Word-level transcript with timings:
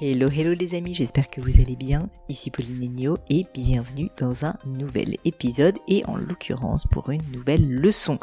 Hello, 0.00 0.28
hello 0.30 0.54
les 0.54 0.76
amis, 0.76 0.94
j'espère 0.94 1.28
que 1.28 1.40
vous 1.40 1.60
allez 1.60 1.74
bien. 1.74 2.08
Ici 2.28 2.52
Pauline 2.52 2.78
Negno 2.78 3.16
et 3.28 3.44
bienvenue 3.52 4.10
dans 4.16 4.44
un 4.44 4.54
nouvel 4.64 5.16
épisode 5.24 5.76
et 5.88 6.04
en 6.06 6.16
l'occurrence 6.16 6.86
pour 6.86 7.10
une 7.10 7.28
nouvelle 7.32 7.68
leçon. 7.68 8.20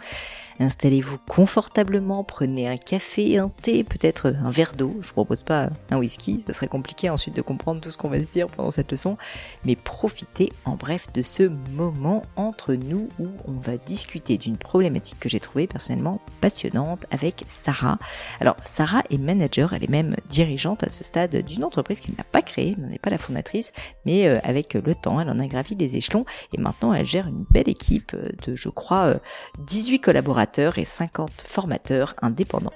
Installez-vous 0.59 1.17
confortablement, 1.27 2.23
prenez 2.23 2.67
un 2.67 2.77
café, 2.77 3.37
un 3.37 3.49
thé, 3.49 3.83
peut-être 3.83 4.33
un 4.39 4.49
verre 4.49 4.73
d'eau. 4.73 4.95
Je 5.01 5.11
propose 5.11 5.43
pas 5.43 5.69
un 5.91 5.97
whisky, 5.97 6.43
ça 6.47 6.53
serait 6.53 6.67
compliqué 6.67 7.09
ensuite 7.09 7.35
de 7.35 7.41
comprendre 7.41 7.81
tout 7.81 7.91
ce 7.91 7.97
qu'on 7.97 8.09
va 8.09 8.23
se 8.23 8.31
dire 8.31 8.47
pendant 8.47 8.71
cette 8.71 8.91
leçon. 8.91 9.17
Mais 9.65 9.75
profitez 9.75 10.53
en 10.63 10.75
bref 10.75 11.07
de 11.13 11.21
ce 11.21 11.43
moment 11.71 12.21
entre 12.37 12.73
nous 12.73 13.09
où 13.19 13.27
on 13.45 13.59
va 13.59 13.77
discuter 13.77 14.37
d'une 14.37 14.57
problématique 14.57 15.19
que 15.19 15.27
j'ai 15.27 15.41
trouvée 15.41 15.67
personnellement 15.67 16.21
passionnante 16.39 17.05
avec 17.11 17.43
Sarah. 17.47 17.99
Alors 18.39 18.55
Sarah 18.63 19.03
est 19.09 19.17
manager, 19.17 19.73
elle 19.73 19.83
est 19.83 19.89
même 19.89 20.15
dirigeante 20.29 20.83
à 20.83 20.89
ce 20.89 21.03
stade 21.03 21.35
d'une 21.35 21.65
entreprise 21.65 21.99
qu'elle 21.99 22.15
n'a 22.15 22.23
pas 22.23 22.41
créée, 22.41 22.75
elle 22.77 22.89
n'est 22.89 22.99
pas 22.99 23.09
la 23.09 23.17
fondatrice, 23.17 23.73
mais 24.05 24.27
euh, 24.27 24.39
avec 24.43 24.73
le 24.73 24.95
temps, 24.95 25.19
elle 25.19 25.29
en 25.29 25.39
a 25.39 25.47
gravi 25.47 25.75
les 25.75 25.97
échelons 25.97 26.25
et 26.53 26.57
maintenant 26.59 26.93
elle 26.93 27.05
gère 27.05 27.27
une 27.27 27.45
belle 27.51 27.69
équipe 27.69 28.15
de, 28.45 28.55
je 28.55 28.69
crois, 28.69 29.15
18 29.59 29.95
euh, 29.95 30.44
et 30.77 30.85
50 30.85 31.43
formateurs 31.45 32.15
indépendants. 32.21 32.73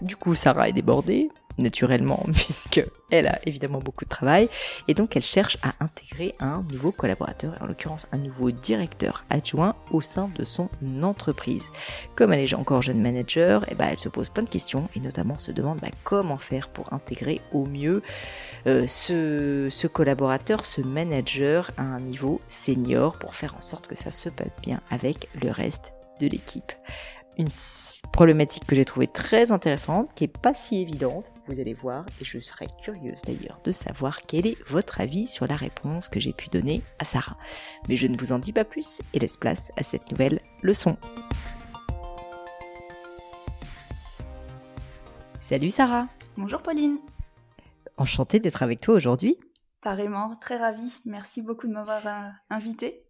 Du 0.00 0.16
coup, 0.16 0.34
Sarah 0.34 0.68
est 0.68 0.72
débordée, 0.72 1.28
naturellement, 1.58 2.24
puisque 2.32 2.84
elle 3.10 3.26
a 3.26 3.38
évidemment 3.46 3.78
beaucoup 3.78 4.04
de 4.04 4.10
travail, 4.10 4.48
et 4.88 4.94
donc 4.94 5.16
elle 5.16 5.22
cherche 5.22 5.56
à 5.62 5.72
intégrer 5.82 6.34
un 6.40 6.62
nouveau 6.70 6.90
collaborateur, 6.90 7.54
en 7.60 7.66
l'occurrence 7.66 8.06
un 8.12 8.18
nouveau 8.18 8.50
directeur 8.50 9.24
adjoint 9.30 9.76
au 9.92 10.00
sein 10.00 10.30
de 10.34 10.44
son 10.44 10.68
entreprise. 11.02 11.66
Comme 12.16 12.32
elle 12.32 12.40
est 12.40 12.54
encore 12.54 12.82
jeune 12.82 13.00
manager, 13.00 13.64
eh 13.70 13.74
ben, 13.74 13.88
elle 13.90 13.98
se 13.98 14.08
pose 14.08 14.28
plein 14.28 14.42
de 14.42 14.48
questions, 14.48 14.88
et 14.94 15.00
notamment 15.00 15.38
se 15.38 15.52
demande 15.52 15.78
bah, 15.80 15.88
comment 16.02 16.38
faire 16.38 16.68
pour 16.68 16.92
intégrer 16.92 17.40
au 17.52 17.66
mieux 17.66 18.02
euh, 18.66 18.86
ce, 18.86 19.68
ce 19.70 19.86
collaborateur, 19.86 20.64
ce 20.64 20.80
manager 20.80 21.70
à 21.76 21.82
un 21.82 22.00
niveau 22.00 22.40
senior, 22.48 23.16
pour 23.18 23.34
faire 23.34 23.54
en 23.56 23.60
sorte 23.60 23.86
que 23.86 23.96
ça 23.96 24.10
se 24.10 24.28
passe 24.28 24.60
bien 24.60 24.80
avec 24.90 25.28
le 25.40 25.50
reste 25.50 25.93
de 26.20 26.26
l'équipe. 26.26 26.72
Une 27.36 27.48
problématique 28.12 28.64
que 28.64 28.76
j'ai 28.76 28.84
trouvée 28.84 29.08
très 29.08 29.50
intéressante, 29.50 30.14
qui 30.14 30.24
est 30.24 30.38
pas 30.38 30.54
si 30.54 30.80
évidente, 30.80 31.32
vous 31.48 31.58
allez 31.58 31.74
voir, 31.74 32.06
et 32.20 32.24
je 32.24 32.38
serais 32.38 32.68
curieuse 32.82 33.22
d'ailleurs 33.22 33.58
de 33.64 33.72
savoir 33.72 34.22
quel 34.22 34.46
est 34.46 34.56
votre 34.68 35.00
avis 35.00 35.26
sur 35.26 35.46
la 35.48 35.56
réponse 35.56 36.08
que 36.08 36.20
j'ai 36.20 36.32
pu 36.32 36.48
donner 36.48 36.82
à 37.00 37.04
Sarah. 37.04 37.36
Mais 37.88 37.96
je 37.96 38.06
ne 38.06 38.16
vous 38.16 38.30
en 38.30 38.38
dis 38.38 38.52
pas 38.52 38.64
plus 38.64 39.00
et 39.14 39.18
laisse 39.18 39.36
place 39.36 39.72
à 39.76 39.82
cette 39.82 40.10
nouvelle 40.12 40.40
leçon. 40.62 40.96
Salut 45.40 45.70
Sarah 45.70 46.06
Bonjour 46.36 46.62
Pauline 46.62 46.98
Enchantée 47.96 48.40
d'être 48.40 48.62
avec 48.62 48.80
toi 48.80 48.94
aujourd'hui. 48.94 49.36
Pareillement, 49.82 50.36
très 50.40 50.56
ravie. 50.56 51.00
Merci 51.04 51.42
beaucoup 51.42 51.66
de 51.66 51.72
m'avoir 51.72 52.06
euh, 52.06 52.30
invitée. 52.50 53.03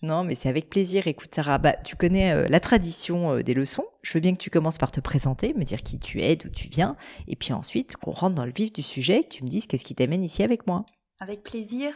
Non, 0.00 0.22
mais 0.22 0.36
c'est 0.36 0.48
avec 0.48 0.70
plaisir. 0.70 1.08
Écoute, 1.08 1.34
Sarah, 1.34 1.58
bah, 1.58 1.72
tu 1.72 1.96
connais 1.96 2.32
euh, 2.32 2.48
la 2.48 2.60
tradition 2.60 3.34
euh, 3.34 3.42
des 3.42 3.54
leçons. 3.54 3.86
Je 4.02 4.12
veux 4.14 4.20
bien 4.20 4.32
que 4.32 4.38
tu 4.38 4.50
commences 4.50 4.78
par 4.78 4.92
te 4.92 5.00
présenter, 5.00 5.54
me 5.54 5.64
dire 5.64 5.82
qui 5.82 5.98
tu 5.98 6.22
es, 6.22 6.36
d'où 6.36 6.48
tu 6.48 6.68
viens, 6.68 6.96
et 7.26 7.34
puis 7.34 7.52
ensuite 7.52 7.96
qu'on 7.96 8.12
rentre 8.12 8.36
dans 8.36 8.44
le 8.44 8.52
vif 8.52 8.72
du 8.72 8.82
sujet, 8.82 9.24
que 9.24 9.28
tu 9.28 9.44
me 9.44 9.48
dises 9.48 9.66
qu'est-ce 9.66 9.84
qui 9.84 9.96
t'amène 9.96 10.22
ici 10.22 10.44
avec 10.44 10.68
moi. 10.68 10.86
Avec 11.18 11.42
plaisir. 11.42 11.92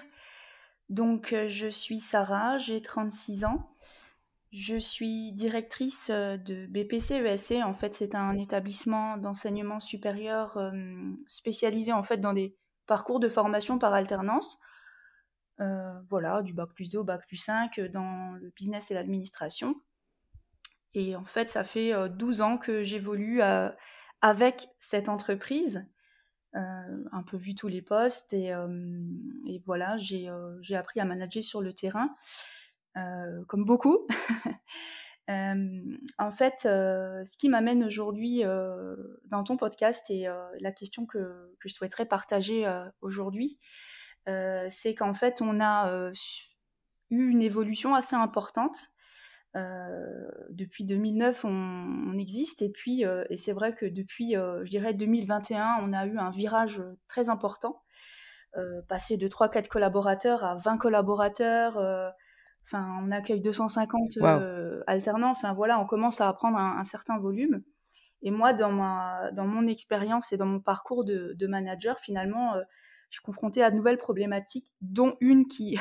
Donc, 0.89 1.33
euh, 1.33 1.49
je 1.49 1.69
suis 1.69 2.01
Sarah, 2.01 2.59
j'ai 2.59 2.83
36 2.83 3.45
ans. 3.45 3.69
Je 4.51 4.77
suis 4.77 5.33
directrice 5.33 6.11
de 6.11 6.67
BPC 6.67 7.15
ESC. 7.15 7.63
En 7.65 7.73
fait, 7.73 7.95
c'est 7.95 8.15
un 8.15 8.37
établissement 8.37 9.17
d'enseignement 9.17 9.81
supérieur 9.81 10.59
spécialisé 11.27 11.91
en 11.95 12.03
fait 12.03 12.19
dans 12.19 12.35
des 12.35 12.55
parcours 12.87 13.19
de 13.19 13.31
formation 13.31 13.79
par 13.79 13.95
alternance. 13.95 14.59
Euh, 15.63 16.01
voilà, 16.11 16.43
du 16.43 16.53
bac 16.53 16.71
plus 16.75 16.91
2 16.91 16.99
au 16.99 17.05
bac 17.05 17.25
plus 17.29 17.37
5 17.37 17.79
euh, 17.79 17.89
dans 17.89 18.33
le 18.33 18.51
business 18.57 18.91
et 18.91 18.95
l'administration. 18.95 19.77
Et 20.95 21.15
en 21.15 21.25
fait, 21.25 21.51
ça 21.51 21.63
fait 21.63 21.93
12 22.11 22.41
euh, 22.41 22.45
ans 22.45 22.59
que 22.59 22.83
j'évolue 22.85 23.41
avec 24.21 24.69
cette 24.79 25.09
entreprise. 25.09 25.87
un 26.55 27.23
peu 27.27 27.39
vu 27.39 27.55
tous 27.55 27.69
les 27.69 27.81
postes 27.81 28.35
et, 28.35 28.53
voilà, 29.65 29.97
j'ai 29.97 30.29
appris 30.77 31.01
à 31.01 31.05
manager 31.07 31.43
sur 31.43 31.63
le 31.63 31.73
terrain, 31.73 32.15
comme 32.95 33.65
beaucoup. 33.65 34.07
en 35.29 36.33
fait, 36.33 36.59
ce 36.63 37.37
qui 37.39 37.49
m'amène 37.49 37.85
aujourd'hui 37.85 38.43
dans 39.25 39.45
ton 39.45 39.57
podcast 39.57 40.05
et 40.11 40.27
la 40.61 40.73
question 40.73 41.07
que, 41.07 41.55
je 41.61 41.69
souhaiterais 41.69 42.05
partager 42.05 42.71
aujourd'hui, 43.01 43.59
c'est 44.27 44.95
qu'en 44.95 45.15
fait, 45.15 45.43
on 45.43 45.61
a 45.61 45.91
euh, 45.91 46.13
eu 47.11 47.29
une 47.29 47.43
évolution 47.43 47.95
assez 47.95 48.17
importante. 48.17 48.89
Euh, 49.55 50.31
depuis 50.51 50.85
2009, 50.85 51.45
on, 51.45 52.19
existe 52.19 52.63
et 52.63 52.71
puis 52.71 53.05
et 53.31 53.37
c'est 53.37 53.53
vrai 53.53 53.75
que 53.75 53.85
depuis, 53.87 54.33
je 54.33 54.71
dirais 54.71 54.95
2021, 54.95 55.79
on 55.83 55.93
a 55.93 56.07
eu 56.07 56.19
un 56.19 56.31
virage 56.31 56.83
très 57.09 57.29
important, 57.29 57.83
passer 58.89 59.17
de 59.17 59.29
3-4 59.29 59.69
collaborateurs 59.69 60.45
à 60.45 60.57
20 60.57 60.79
collaborateurs. 60.79 61.77
Enfin, 62.65 62.99
on 63.03 63.11
accueille 63.11 63.41
250 63.41 64.19
alternants. 64.87 65.31
Enfin 65.31 65.53
voilà, 65.53 65.81
on 65.81 65.87
commence 65.87 66.21
à 66.21 66.33
prendre 66.33 66.59
un, 66.59 66.85
certain 66.85 67.19
volume. 67.19 67.63
Et 68.23 68.31
moi, 68.31 68.53
dans 68.53 68.71
ma, 68.71 69.33
dans 69.33 69.47
mon 69.47 69.67
expérience 69.67 70.33
et 70.33 70.37
dans 70.37 70.47
mon 70.47 70.61
parcours 70.61 71.05
de, 71.05 71.35
de 71.37 71.47
manager, 71.49 71.99
finalement, 71.99 72.55
je 73.13 73.19
suis 73.19 73.25
confrontée 73.25 73.63
à 73.63 73.71
de 73.71 73.77
nouvelles 73.77 73.99
problématiques, 73.99 74.73
dont 74.81 75.17
une 75.21 75.47
qui, 75.49 75.79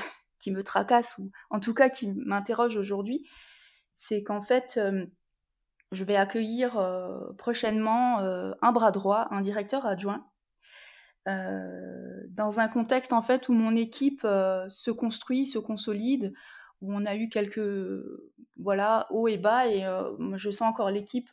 me 0.52 0.64
tracasse, 0.64 1.18
ou 1.18 1.32
en 1.50 1.60
tout 1.60 1.74
cas 1.74 1.90
qui 1.90 2.12
m'interroge 2.12 2.76
aujourd'hui, 2.76 3.28
c'est 3.98 4.22
qu'en 4.22 4.42
fait, 4.42 4.76
euh, 4.78 5.06
je 5.94 6.04
vais 6.04 6.18
accueillir 6.18 6.78
euh, 6.78 7.32
prochainement 7.38 8.20
euh, 8.20 8.52
un 8.62 8.74
bras 8.74 8.92
droit, 8.92 9.28
un 9.32 9.42
directeur 9.42 9.86
adjoint, 9.86 10.28
dans 11.26 12.60
un 12.60 12.68
contexte 12.68 13.14
en 13.14 13.22
fait 13.22 13.48
où 13.48 13.54
mon 13.54 13.76
équipe 13.76 14.22
se 14.24 14.90
construit, 14.90 15.46
se 15.46 15.60
consolide, 15.60 16.34
où 16.82 16.92
on 16.92 17.06
a 17.06 17.16
eu 17.16 17.30
quelques 17.30 18.04
voilà 18.58 19.06
hauts 19.12 19.28
et 19.28 19.38
bas, 19.38 19.68
et 19.68 19.86
je 20.34 20.50
sens 20.50 20.68
encore 20.68 20.90
l'équipe 20.90 21.30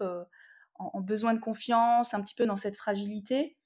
en, 0.75 1.01
besoin 1.01 1.33
de 1.33 1.41
confiance, 1.41 2.13
un 2.13 2.21
petit 2.21 2.35
peu 2.35 2.45
dans 2.45 2.57
cette 2.57 2.77
fragilité. 2.77 3.58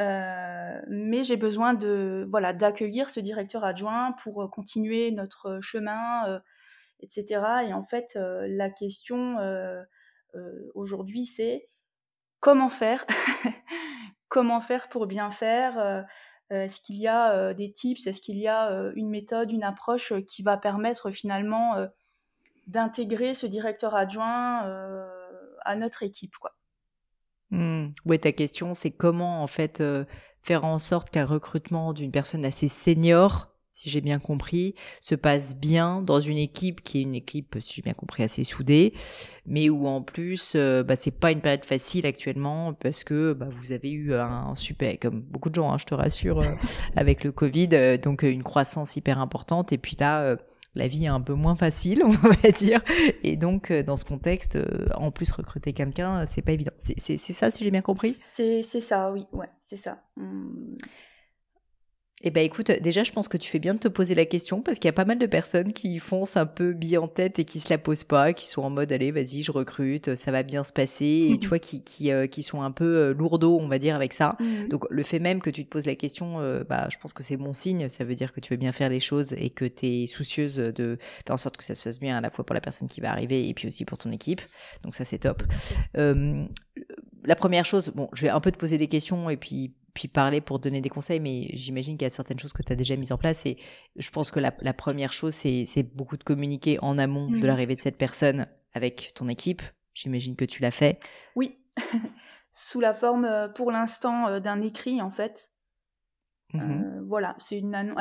Euh, 0.00 0.80
mais 0.86 1.24
j'ai 1.24 1.36
besoin 1.36 1.74
de 1.74 2.26
voilà 2.30 2.52
d'accueillir 2.52 3.10
ce 3.10 3.18
directeur 3.18 3.64
adjoint 3.64 4.12
pour 4.22 4.42
euh, 4.42 4.48
continuer 4.48 5.10
notre 5.10 5.58
chemin, 5.60 6.28
euh, 6.28 6.38
etc. 7.00 7.42
Et 7.66 7.72
en 7.72 7.84
fait, 7.84 8.16
la 8.16 8.70
question 8.70 9.36
aujourd'hui, 10.74 11.26
c'est 11.26 11.68
comment 12.40 12.70
faire 12.70 13.04
Comment 14.28 14.60
faire 14.60 14.88
pour 14.88 15.06
bien 15.06 15.30
faire 15.30 16.06
Est-ce 16.50 16.80
qu'il 16.80 16.96
y 16.96 17.08
a 17.08 17.54
des 17.54 17.72
tips 17.72 18.06
Est-ce 18.06 18.20
qu'il 18.20 18.38
y 18.38 18.48
a 18.48 18.92
une 18.94 19.08
méthode, 19.08 19.50
une 19.52 19.62
approche 19.62 20.12
qui 20.26 20.42
va 20.42 20.56
permettre 20.56 21.10
finalement 21.10 21.88
d'intégrer 22.66 23.34
ce 23.34 23.46
directeur 23.46 23.94
adjoint 23.94 24.68
à 25.60 25.76
notre 25.76 26.02
équipe. 26.02 26.36
Quoi. 26.36 26.57
Mmh. 27.50 27.86
Oui, 28.04 28.18
ta 28.18 28.32
question, 28.32 28.74
c'est 28.74 28.90
comment 28.90 29.42
en 29.42 29.46
fait 29.46 29.82
faire 30.42 30.64
en 30.64 30.78
sorte 30.78 31.10
qu'un 31.10 31.24
recrutement 31.24 31.92
d'une 31.92 32.10
personne 32.10 32.44
assez 32.44 32.68
senior 32.68 33.48
si 33.78 33.90
j'ai 33.90 34.00
bien 34.00 34.18
compris, 34.18 34.74
se 35.00 35.14
passe 35.14 35.54
bien 35.54 36.02
dans 36.02 36.18
une 36.18 36.36
équipe 36.36 36.82
qui 36.82 36.98
est 36.98 37.02
une 37.02 37.14
équipe, 37.14 37.56
si 37.60 37.74
j'ai 37.76 37.82
bien 37.82 37.92
compris, 37.92 38.24
assez 38.24 38.42
soudée, 38.42 38.92
mais 39.46 39.70
où 39.70 39.86
en 39.86 40.02
plus, 40.02 40.54
euh, 40.56 40.82
bah, 40.82 40.96
c'est 40.96 41.12
pas 41.12 41.30
une 41.30 41.40
période 41.40 41.64
facile 41.64 42.04
actuellement 42.04 42.72
parce 42.72 43.04
que 43.04 43.34
bah, 43.34 43.46
vous 43.52 43.70
avez 43.70 43.92
eu 43.92 44.14
un 44.14 44.56
super, 44.56 44.98
comme 44.98 45.20
beaucoup 45.20 45.48
de 45.48 45.54
gens, 45.54 45.72
hein, 45.72 45.78
je 45.78 45.84
te 45.84 45.94
rassure, 45.94 46.40
euh, 46.40 46.54
avec 46.96 47.22
le 47.22 47.30
Covid, 47.30 47.68
euh, 47.72 47.96
donc 47.96 48.24
une 48.24 48.42
croissance 48.42 48.96
hyper 48.96 49.20
importante, 49.20 49.72
et 49.72 49.78
puis 49.78 49.96
là 50.00 50.36
la 50.78 50.86
vie 50.86 51.04
est 51.04 51.08
un 51.08 51.20
peu 51.20 51.34
moins 51.34 51.56
facile, 51.56 52.02
on 52.04 52.08
va 52.08 52.50
dire. 52.50 52.82
Et 53.22 53.36
donc, 53.36 53.72
dans 53.72 53.96
ce 53.96 54.04
contexte, 54.04 54.58
en 54.94 55.10
plus, 55.10 55.30
recruter 55.30 55.72
quelqu'un, 55.72 56.24
c'est 56.24 56.42
pas 56.42 56.52
évident. 56.52 56.72
C'est 56.78 57.18
ça, 57.18 57.50
si 57.50 57.64
j'ai 57.64 57.70
bien 57.70 57.82
compris? 57.82 58.16
C'est 58.24 58.62
ça, 58.62 59.12
oui, 59.12 59.26
ouais, 59.32 59.48
c'est 59.68 59.76
ça. 59.76 59.98
Mmh. 60.16 60.78
Eh 62.22 62.30
ben 62.30 62.44
écoute, 62.44 62.72
déjà 62.82 63.04
je 63.04 63.12
pense 63.12 63.28
que 63.28 63.36
tu 63.36 63.48
fais 63.48 63.60
bien 63.60 63.74
de 63.74 63.78
te 63.78 63.86
poser 63.86 64.16
la 64.16 64.26
question 64.26 64.60
parce 64.60 64.80
qu'il 64.80 64.88
y 64.88 64.90
a 64.90 64.92
pas 64.92 65.04
mal 65.04 65.18
de 65.18 65.26
personnes 65.26 65.72
qui 65.72 66.00
foncent 66.00 66.36
un 66.36 66.46
peu 66.46 66.72
bille 66.72 66.98
en 66.98 67.06
tête 67.06 67.38
et 67.38 67.44
qui 67.44 67.60
se 67.60 67.70
la 67.70 67.78
posent 67.78 68.02
pas, 68.02 68.32
qui 68.32 68.46
sont 68.46 68.62
en 68.62 68.70
mode 68.70 68.90
allez 68.90 69.12
vas-y 69.12 69.44
je 69.44 69.52
recrute, 69.52 70.16
ça 70.16 70.32
va 70.32 70.42
bien 70.42 70.64
se 70.64 70.72
passer 70.72 71.28
et 71.30 71.38
tu 71.40 71.46
vois 71.46 71.60
qui 71.60 71.84
qui, 71.84 72.10
euh, 72.10 72.26
qui 72.26 72.42
sont 72.42 72.62
un 72.62 72.72
peu 72.72 72.84
euh, 72.84 73.14
lourdeaux 73.14 73.58
on 73.60 73.68
va 73.68 73.78
dire 73.78 73.94
avec 73.94 74.12
ça. 74.12 74.36
Mmh. 74.40 74.68
Donc 74.68 74.86
le 74.90 75.02
fait 75.04 75.20
même 75.20 75.40
que 75.40 75.50
tu 75.50 75.64
te 75.64 75.70
poses 75.70 75.86
la 75.86 75.94
question, 75.94 76.40
euh, 76.40 76.64
bah 76.68 76.88
je 76.90 76.98
pense 76.98 77.12
que 77.12 77.22
c'est 77.22 77.36
bon 77.36 77.52
signe, 77.52 77.88
ça 77.88 78.02
veut 78.02 78.16
dire 78.16 78.32
que 78.32 78.40
tu 78.40 78.52
veux 78.52 78.58
bien 78.58 78.72
faire 78.72 78.88
les 78.88 79.00
choses 79.00 79.34
et 79.34 79.50
que 79.50 79.64
tu 79.64 79.86
es 79.86 80.06
soucieuse 80.08 80.56
de 80.56 80.98
faire 81.24 81.34
en 81.34 81.38
sorte 81.38 81.56
que 81.56 81.64
ça 81.64 81.76
se 81.76 81.84
passe 81.84 82.00
bien 82.00 82.18
à 82.18 82.20
la 82.20 82.30
fois 82.30 82.44
pour 82.44 82.54
la 82.54 82.60
personne 82.60 82.88
qui 82.88 83.00
va 83.00 83.12
arriver 83.12 83.48
et 83.48 83.54
puis 83.54 83.68
aussi 83.68 83.84
pour 83.84 83.96
ton 83.96 84.10
équipe. 84.10 84.40
Donc 84.82 84.96
ça 84.96 85.04
c'est 85.04 85.18
top. 85.18 85.44
la 85.94 87.36
première 87.36 87.64
chose, 87.64 87.92
bon 87.94 88.08
je 88.12 88.22
vais 88.22 88.28
un 88.28 88.40
peu 88.40 88.50
te 88.50 88.58
poser 88.58 88.76
des 88.76 88.88
questions 88.88 89.30
et 89.30 89.36
puis 89.36 89.72
puis 89.98 90.06
parler 90.06 90.40
pour 90.40 90.60
donner 90.60 90.80
des 90.80 90.90
conseils, 90.90 91.18
mais 91.18 91.48
j'imagine 91.54 91.96
qu'il 91.98 92.04
y 92.04 92.06
a 92.06 92.10
certaines 92.10 92.38
choses 92.38 92.52
que 92.52 92.62
tu 92.62 92.72
as 92.72 92.76
déjà 92.76 92.94
mises 92.94 93.10
en 93.10 93.18
place. 93.18 93.44
Et 93.46 93.56
je 93.96 94.10
pense 94.10 94.30
que 94.30 94.38
la, 94.38 94.52
première 94.72 95.12
chose, 95.12 95.34
c'est 95.34 95.96
beaucoup 95.96 96.16
de 96.16 96.22
communiquer 96.22 96.78
en 96.82 96.98
amont 96.98 97.28
de 97.28 97.44
l'arrivée 97.44 97.74
de 97.74 97.80
cette 97.80 97.98
personne 97.98 98.46
avec 98.74 99.10
ton 99.16 99.28
équipe. 99.28 99.60
J'imagine 99.94 100.36
que 100.36 100.44
tu 100.44 100.62
l'as 100.62 100.70
fait. 100.70 101.00
Oui, 101.34 101.58
sous 102.52 102.78
la 102.78 102.94
forme, 102.94 103.24
euh, 103.24 103.48
pour 103.48 103.72
l'instant, 103.72 104.28
euh, 104.28 104.38
d'un 104.38 104.60
écrit, 104.60 105.02
en 105.02 105.10
fait. 105.10 105.50
Mmh 106.52 106.60
euh, 106.60 107.02
voilà, 107.08 107.34
c'est 107.40 107.58
une 107.58 107.74
annonce. 107.74 107.98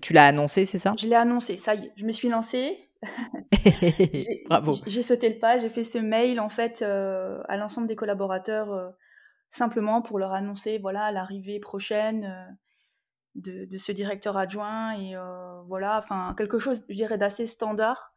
Tu 0.00 0.12
l'as 0.12 0.26
annoncé, 0.26 0.64
c'est 0.64 0.78
ça? 0.78 0.94
Je 0.96 1.08
l'ai 1.08 1.16
annoncé, 1.16 1.56
ça 1.56 1.74
y 1.74 1.86
est, 1.86 1.92
je 1.96 2.04
me 2.04 2.12
suis 2.12 2.28
lancée. 2.28 2.88
Bravo. 4.46 4.76
J'ai 4.86 5.02
sauté 5.02 5.28
le 5.28 5.40
pas, 5.40 5.58
j'ai 5.58 5.70
fait 5.70 5.82
ce 5.82 5.98
mail 5.98 6.38
en 6.38 6.48
fait 6.48 6.82
à 6.82 7.56
l'ensemble 7.56 7.88
des 7.88 7.96
collaborateurs 7.96 8.94
simplement 9.52 10.02
pour 10.02 10.18
leur 10.18 10.32
annoncer 10.32 10.78
voilà 10.78 11.12
l'arrivée 11.12 11.60
prochaine 11.60 12.24
euh, 13.36 13.66
de, 13.66 13.78
ce 13.78 13.92
directeur 13.92 14.36
adjoint 14.36 14.92
et 14.92 15.14
euh, 15.14 15.62
voilà 15.68 15.98
enfin 15.98 16.34
quelque 16.36 16.58
chose 16.58 16.84
je 16.88 16.94
dirais 16.94 17.18
d'assez 17.18 17.46
standard. 17.46 18.14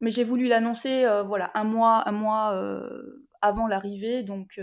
Mais 0.00 0.10
j'ai 0.10 0.24
voulu 0.24 0.46
l'annoncer 0.46 1.04
euh, 1.04 1.22
voilà 1.22 1.50
un 1.54 1.64
mois 1.64 2.08
un 2.08 2.12
mois 2.12 2.58
avant 3.42 3.66
l'arrivée 3.66 4.22
donc 4.22 4.60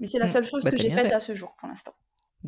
mais 0.00 0.06
c'est 0.06 0.18
la 0.18 0.26
mmh. 0.26 0.28
seule 0.28 0.44
chose 0.44 0.64
bah, 0.64 0.70
que 0.70 0.76
j'ai 0.76 0.90
faite 0.90 1.12
à 1.12 1.20
ce 1.20 1.34
jour 1.34 1.56
pour 1.58 1.68
l'instant 1.68 1.94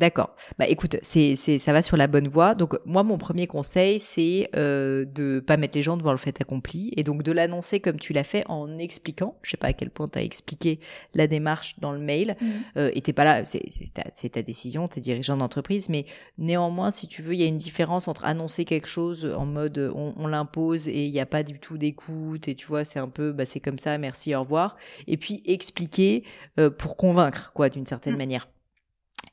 D'accord. 0.01 0.35
Bah 0.57 0.65
écoute, 0.67 0.95
c'est 1.03 1.35
c'est 1.35 1.59
ça 1.59 1.73
va 1.73 1.83
sur 1.83 1.95
la 1.95 2.07
bonne 2.07 2.27
voie. 2.27 2.55
Donc 2.55 2.75
moi 2.85 3.03
mon 3.03 3.19
premier 3.19 3.45
conseil 3.45 3.99
c'est 3.99 4.49
euh, 4.55 5.05
de 5.05 5.39
pas 5.39 5.57
mettre 5.57 5.77
les 5.77 5.83
gens 5.83 5.95
devant 5.95 6.09
le 6.09 6.17
fait 6.17 6.41
accompli 6.41 6.91
et 6.97 7.03
donc 7.03 7.21
de 7.21 7.31
l'annoncer 7.31 7.79
comme 7.79 7.99
tu 7.99 8.11
l'as 8.11 8.23
fait 8.23 8.43
en 8.47 8.79
expliquant. 8.79 9.37
Je 9.43 9.51
sais 9.51 9.57
pas 9.57 9.67
à 9.67 9.73
quel 9.73 9.91
point 9.91 10.07
tu 10.07 10.17
as 10.17 10.23
expliqué 10.23 10.79
la 11.13 11.27
démarche 11.27 11.79
dans 11.81 11.91
le 11.91 11.99
mail. 11.99 12.35
Mmh. 12.41 12.45
Euh, 12.77 12.89
et 12.95 13.01
t'es 13.01 13.13
pas 13.13 13.23
là, 13.23 13.45
c'est 13.45 13.61
c'est 13.69 13.93
ta, 13.93 14.01
ta, 14.01 14.41
décision, 14.41 14.87
t'es 14.87 15.01
dirigeant 15.01 15.37
d'entreprise, 15.37 15.87
mais 15.87 16.07
néanmoins 16.39 16.89
si 16.89 17.07
tu 17.07 17.21
veux, 17.21 17.35
il 17.35 17.39
y 17.41 17.43
a 17.43 17.47
une 17.47 17.59
différence 17.59 18.07
entre 18.07 18.25
annoncer 18.25 18.65
quelque 18.65 18.87
chose 18.87 19.31
en 19.37 19.45
mode 19.45 19.91
on, 19.95 20.15
on 20.17 20.25
l'impose 20.25 20.87
et 20.87 21.05
il 21.05 21.11
n'y 21.11 21.19
a 21.19 21.27
pas 21.27 21.43
du 21.43 21.59
tout 21.59 21.77
d'écoute 21.77 22.47
et 22.47 22.55
tu 22.55 22.65
vois 22.65 22.85
c'est 22.85 22.99
un 22.99 23.07
peu 23.07 23.33
bah 23.33 23.45
c'est 23.45 23.59
comme 23.59 23.77
ça, 23.77 23.99
merci, 23.99 24.33
au 24.33 24.39
revoir. 24.39 24.77
Et 25.05 25.17
puis 25.17 25.43
expliquer 25.45 26.23
euh, 26.57 26.71
pour 26.71 26.97
convaincre 26.97 27.51
quoi 27.53 27.69
d'une 27.69 27.85
certaine 27.85 28.15
mmh. 28.15 28.17
manière. 28.17 28.47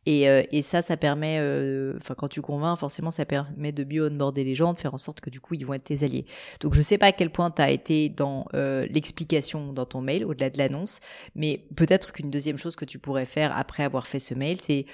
Et, 0.08 0.26
euh, 0.26 0.43
ça, 0.62 0.81
ça 0.81 0.96
permet, 0.96 1.37
euh, 1.38 1.93
enfin 1.99 2.14
quand 2.14 2.28
tu 2.28 2.40
convaincs, 2.40 2.78
forcément, 2.78 3.10
ça 3.10 3.26
permet 3.26 3.72
de 3.72 3.84
mieux 3.84 4.06
onboarder 4.06 4.43
les 4.43 4.55
gens, 4.55 4.72
de 4.72 4.78
faire 4.78 4.94
en 4.94 4.99
sorte 4.99 5.20
que 5.20 5.28
du 5.28 5.38
coup, 5.38 5.52
ils 5.52 5.66
vont 5.66 5.75
être 5.75 5.84
tes 5.84 6.02
alliés. 6.02 6.25
Donc, 6.60 6.72
je 6.72 6.81
sais 6.81 6.96
pas 6.96 7.08
à 7.08 7.12
quel 7.12 7.28
point 7.28 7.50
tu 7.50 7.60
as 7.60 7.70
été 7.70 8.08
dans 8.08 8.46
euh, 8.55 8.87
l'explication 8.88 9.75
dans 9.75 9.84
ton 9.84 10.00
mail, 10.00 10.25
au-delà 10.25 10.49
de 10.49 10.56
l'annonce, 10.56 11.00
mais 11.34 11.60
peut-être 11.76 12.12
qu'une 12.12 12.31
deuxième 12.31 12.56
chose 12.56 12.75
que 12.75 12.87
tu 12.87 12.99
pourrais 12.99 13.26
faire 13.26 13.55
après 13.55 13.82
avoir 13.82 14.06
fait 14.06 14.19
ce 14.19 14.32
mail, 14.32 14.58
c'est 14.62 14.87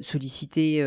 solliciter 0.00 0.82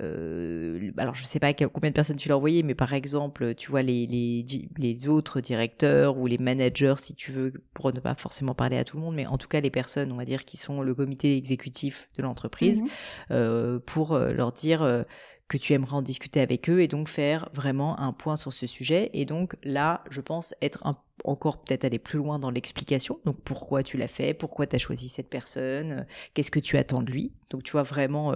euh, 0.00 0.90
alors 0.96 1.14
je 1.14 1.24
sais 1.24 1.38
pas 1.38 1.52
combien 1.52 1.90
de 1.90 1.94
personnes 1.94 2.16
tu 2.16 2.28
l'as 2.28 2.36
envoyé, 2.36 2.62
mais 2.62 2.74
par 2.74 2.94
exemple, 2.94 3.54
tu 3.54 3.70
vois 3.70 3.82
les, 3.82 4.06
les, 4.06 4.44
les 4.78 5.08
autres 5.08 5.40
directeurs 5.40 6.16
ou 6.16 6.26
les 6.26 6.38
managers, 6.38 6.94
si 6.98 7.14
tu 7.14 7.32
veux, 7.32 7.52
pour 7.74 7.92
ne 7.92 8.00
pas 8.00 8.14
forcément 8.14 8.54
parler 8.54 8.78
à 8.78 8.84
tout 8.84 8.96
le 8.96 9.02
monde, 9.02 9.14
mais 9.14 9.26
en 9.26 9.36
tout 9.36 9.48
cas 9.48 9.60
les 9.60 9.70
personnes, 9.70 10.12
on 10.12 10.16
va 10.16 10.24
dire, 10.24 10.44
qui 10.44 10.56
sont 10.56 10.82
le 10.82 10.94
comité 10.94 11.36
exécutif 11.36 12.08
de 12.16 12.22
l'entreprise, 12.22 12.82
mhm. 12.82 12.88
euh, 13.32 13.78
pour 13.78 14.12
euh, 14.12 14.32
leur 14.32 14.52
dire 14.52 15.04
que 15.48 15.56
tu 15.56 15.72
aimerais 15.72 15.94
en 15.94 16.02
discuter 16.02 16.40
avec 16.40 16.70
eux 16.70 16.80
et 16.80 16.88
donc 16.88 17.08
faire 17.08 17.48
vraiment 17.52 17.98
un 17.98 18.12
point 18.12 18.36
sur 18.36 18.52
ce 18.52 18.66
sujet. 18.66 19.10
Et 19.12 19.24
donc 19.24 19.56
là, 19.64 20.04
je 20.08 20.20
pense 20.20 20.54
être 20.62 20.82
encore 21.24 21.60
peut-être 21.62 21.84
aller 21.84 21.98
plus 21.98 22.18
loin 22.18 22.38
dans 22.38 22.50
l'explication. 22.50 23.18
Donc 23.24 23.40
pourquoi 23.42 23.82
tu 23.82 23.96
l'as 23.96 24.08
fait, 24.08 24.32
pourquoi 24.32 24.66
tu 24.66 24.76
as 24.76 24.78
choisi 24.78 25.08
cette 25.08 25.28
personne, 25.28 26.06
qu'est-ce 26.34 26.52
que 26.52 26.60
tu 26.60 26.78
attends 26.78 27.02
de 27.02 27.10
lui? 27.10 27.32
Donc 27.50 27.64
tu 27.64 27.72
vois 27.72 27.82
vraiment 27.82 28.32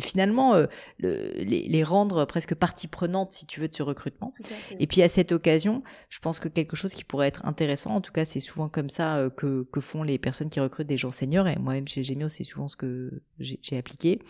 finalement 0.00 0.54
euh, 0.54 0.66
les, 1.02 1.82
rendre 1.82 2.24
presque 2.24 2.54
partie 2.54 2.86
prenante 2.86 3.32
si 3.32 3.46
tu 3.46 3.60
veux 3.60 3.68
de 3.68 3.74
ce 3.74 3.82
recrutement. 3.82 4.32
Et 4.78 4.86
puis 4.86 5.02
à 5.02 5.08
cette 5.08 5.32
occasion, 5.32 5.82
je 6.08 6.20
pense 6.20 6.38
que 6.38 6.48
quelque 6.48 6.76
chose 6.76 6.94
qui 6.94 7.04
pourrait 7.04 7.28
être 7.28 7.44
intéressant, 7.44 7.90
en 7.90 8.00
tout 8.00 8.12
cas 8.12 8.24
c'est 8.24 8.40
souvent 8.40 8.68
comme 8.68 8.88
ça 8.88 9.16
euh, 9.16 9.30
que, 9.30 9.66
que, 9.70 9.80
font 9.80 10.02
les 10.02 10.18
personnes 10.18 10.48
qui 10.48 10.60
recrutent 10.60 10.86
des 10.86 10.96
gens 10.96 11.10
seniors, 11.10 11.48
et 11.48 11.56
moi-même 11.56 11.88
chez 11.88 12.02
Gemio 12.02 12.28
c'est 12.28 12.44
souvent 12.44 12.68
ce 12.68 12.76
que 12.76 13.22
j'ai 13.38 13.76
appliqué, 13.76 14.20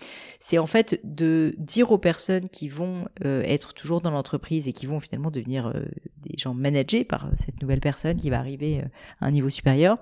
c'est 0.41 0.59
en 0.59 0.67
fait 0.67 1.01
de 1.05 1.55
dire 1.59 1.93
aux 1.93 1.99
personnes 1.99 2.49
qui 2.49 2.69
vont 2.69 3.07
euh, 3.25 3.43
être 3.43 3.75
toujours 3.75 4.01
dans 4.01 4.11
l'entreprise 4.11 4.67
et 4.67 4.73
qui 4.73 4.87
vont 4.87 4.99
finalement 4.99 5.31
devenir 5.31 5.73
des 6.19 6.37
gens 6.39 6.55
managés 6.55 7.05
par 7.05 7.31
cette 7.37 7.61
nouvelle 7.61 7.81
personne 7.81 8.17
qui 8.17 8.31
va 8.31 8.39
arriver 8.39 8.83
à 9.21 9.27
un 9.27 9.31
niveau 9.31 9.51
supérieur, 9.51 9.99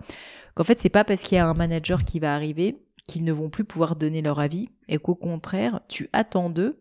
qu'en 0.55 0.65
fait 0.65 0.79
c'est 0.79 0.89
pas 0.89 1.05
parce 1.05 1.23
qu'il 1.23 1.37
y 1.37 1.39
a 1.39 1.47
un 1.47 1.55
manager 1.55 2.05
qui 2.05 2.21
va 2.21 2.35
arriver 2.35 2.77
qu'ils 3.11 3.25
ne 3.25 3.33
vont 3.33 3.51
plus 3.51 3.65
pouvoir 3.65 3.97
donner 3.97 4.23
leur 4.23 4.39
avis 4.39 4.69
et 4.89 4.99
qu'au 4.99 5.17
contraire, 5.17 5.81
tu 5.89 6.09
attends 6.13 6.49
d'eux 6.49 6.81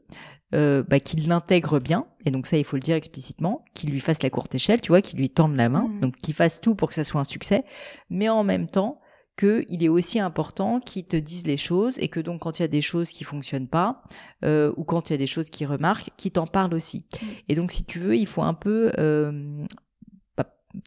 euh, 0.53 0.83
bah, 0.87 0.99
qu'ils 0.99 1.27
l'intègrent 1.27 1.79
bien, 1.79 2.05
et 2.25 2.31
donc 2.31 2.45
ça 2.45 2.57
il 2.57 2.63
faut 2.63 2.75
le 2.75 2.81
dire 2.81 2.95
explicitement, 2.95 3.65
qu'ils 3.73 3.89
lui 3.89 3.99
fassent 3.99 4.21
la 4.21 4.29
courte 4.29 4.53
échelle, 4.53 4.79
tu 4.81 4.89
vois, 4.89 5.01
qu'ils 5.01 5.17
lui 5.17 5.29
tendent 5.29 5.55
la 5.55 5.69
main, 5.69 5.87
mmh. 5.87 5.99
donc 6.01 6.15
qu'ils 6.17 6.35
fassent 6.35 6.61
tout 6.61 6.75
pour 6.75 6.89
que 6.89 6.95
ça 6.95 7.03
soit 7.03 7.21
un 7.21 7.25
succès, 7.25 7.63
mais 8.11 8.29
en 8.29 8.43
même 8.43 8.67
temps 8.67 8.99
qu'il 9.37 9.83
est 9.83 9.89
aussi 9.89 10.19
important 10.19 10.79
qu'ils 10.79 11.05
te 11.05 11.15
disent 11.15 11.47
les 11.47 11.57
choses 11.57 11.97
et 11.97 12.09
que 12.09 12.19
donc 12.19 12.41
quand 12.41 12.59
il 12.59 12.63
y 12.63 12.65
a 12.65 12.67
des 12.67 12.81
choses 12.81 13.09
qui 13.09 13.23
fonctionnent 13.23 13.69
pas 13.69 14.03
euh, 14.43 14.73
ou 14.75 14.83
quand 14.83 15.09
il 15.09 15.13
y 15.13 15.15
a 15.15 15.17
des 15.17 15.27
choses 15.27 15.49
qui 15.49 15.65
remarquent, 15.65 16.09
qu'ils 16.17 16.31
t'en 16.31 16.45
parlent 16.45 16.73
aussi. 16.73 17.05
Mmh. 17.11 17.25
Et 17.47 17.55
donc 17.55 17.71
si 17.71 17.85
tu 17.85 17.99
veux, 17.99 18.17
il 18.17 18.27
faut 18.27 18.43
un 18.43 18.53
peu 18.53 18.91
euh, 18.99 19.65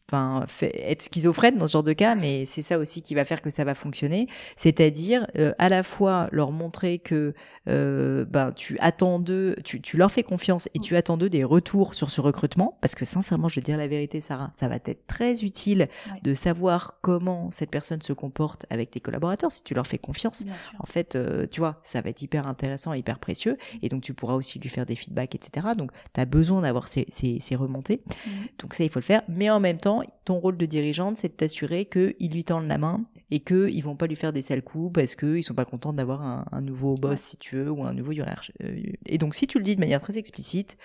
enfin 0.08 0.44
être 0.60 1.02
schizophrène 1.02 1.58
dans 1.58 1.66
ce 1.66 1.72
genre 1.72 1.82
de 1.82 1.92
cas 1.92 2.14
mais 2.14 2.44
c'est 2.44 2.62
ça 2.62 2.78
aussi 2.78 3.02
qui 3.02 3.14
va 3.14 3.24
faire 3.24 3.42
que 3.42 3.50
ça 3.50 3.64
va 3.64 3.74
fonctionner. 3.74 4.28
C'est-à-dire 4.56 5.26
euh, 5.36 5.52
à 5.58 5.68
la 5.68 5.82
fois 5.82 6.28
leur 6.32 6.52
montrer 6.52 6.98
que 6.98 7.34
euh, 7.68 8.24
ben 8.24 8.52
tu 8.52 8.78
attends 8.80 9.18
d'eux 9.18 9.56
tu, 9.64 9.80
tu 9.80 9.96
leur 9.96 10.10
fais 10.10 10.22
confiance 10.22 10.68
et 10.74 10.78
tu 10.78 10.96
attends 10.96 11.16
d'eux 11.16 11.30
des 11.30 11.44
retours 11.44 11.94
sur 11.94 12.10
ce 12.10 12.20
recrutement 12.20 12.78
parce 12.80 12.94
que 12.94 13.04
sincèrement 13.04 13.48
je 13.48 13.56
vais 13.56 13.62
dire 13.62 13.76
la 13.76 13.86
vérité 13.86 14.20
Sarah 14.20 14.50
ça 14.54 14.68
va 14.68 14.76
être 14.76 15.06
très 15.06 15.44
utile 15.44 15.88
de 16.22 16.34
savoir 16.34 16.98
comment 17.02 17.50
cette 17.50 17.70
personne 17.70 18.02
se 18.02 18.12
comporte 18.12 18.66
avec 18.70 18.90
tes 18.90 19.00
collaborateurs. 19.00 19.52
Si 19.52 19.62
tu 19.62 19.74
leur 19.74 19.86
fais 19.86 19.98
confiance 19.98 20.44
en 20.78 20.86
fait 20.86 21.16
euh, 21.16 21.46
tu 21.50 21.60
vois 21.60 21.80
ça 21.82 22.00
va 22.00 22.10
être 22.10 22.22
hyper 22.22 22.46
intéressant 22.46 22.92
hyper 22.92 23.18
précieux 23.18 23.56
et 23.82 23.88
donc 23.88 24.02
tu 24.02 24.14
pourras 24.14 24.34
aussi 24.34 24.58
lui 24.58 24.68
faire 24.68 24.86
des 24.86 24.96
feedbacks 24.96 25.34
etc 25.34 25.68
donc 25.76 25.90
tu 26.14 26.20
as 26.20 26.24
besoin 26.24 26.62
d'avoir 26.62 26.88
ces, 26.88 27.06
ces, 27.08 27.38
ces 27.40 27.56
remontées. 27.56 28.02
Mmh. 28.06 28.30
donc 28.58 28.74
ça 28.74 28.84
il 28.84 28.90
faut 28.90 28.98
le 28.98 29.04
faire. 29.04 29.22
Mais 29.28 29.50
en 29.50 29.60
même 29.60 29.78
temps, 29.78 30.02
ton 30.24 30.38
rôle 30.38 30.56
de 30.56 30.66
dirigeante, 30.66 31.16
c'est 31.16 31.28
de 31.28 31.34
t'assurer 31.34 31.86
qu'ils 31.86 32.32
lui 32.32 32.44
tendent 32.44 32.68
la 32.68 32.78
main 32.78 33.04
et 33.32 33.40
qu'ils 33.40 33.82
vont 33.82 33.96
pas 33.96 34.06
lui 34.06 34.14
faire 34.14 34.34
des 34.34 34.42
sales 34.42 34.60
coups 34.60 34.92
parce 34.92 35.14
qu'ils 35.14 35.42
sont 35.42 35.54
pas 35.54 35.64
contents 35.64 35.94
d'avoir 35.94 36.20
un, 36.52 36.60
nouveau 36.60 36.96
boss, 36.96 37.18
si 37.18 37.38
tu 37.38 37.56
veux, 37.56 37.70
ou 37.70 37.82
un 37.82 37.94
nouveau 37.94 38.12
hiérarchie. 38.12 38.52
Euh, 38.62 38.82
et 39.06 39.16
donc, 39.16 39.34
si 39.34 39.46
tu 39.46 39.56
le 39.56 39.64
dis 39.64 39.74
de 39.74 39.80
manière 39.80 40.02
très 40.02 40.18
explicite, 40.18 40.76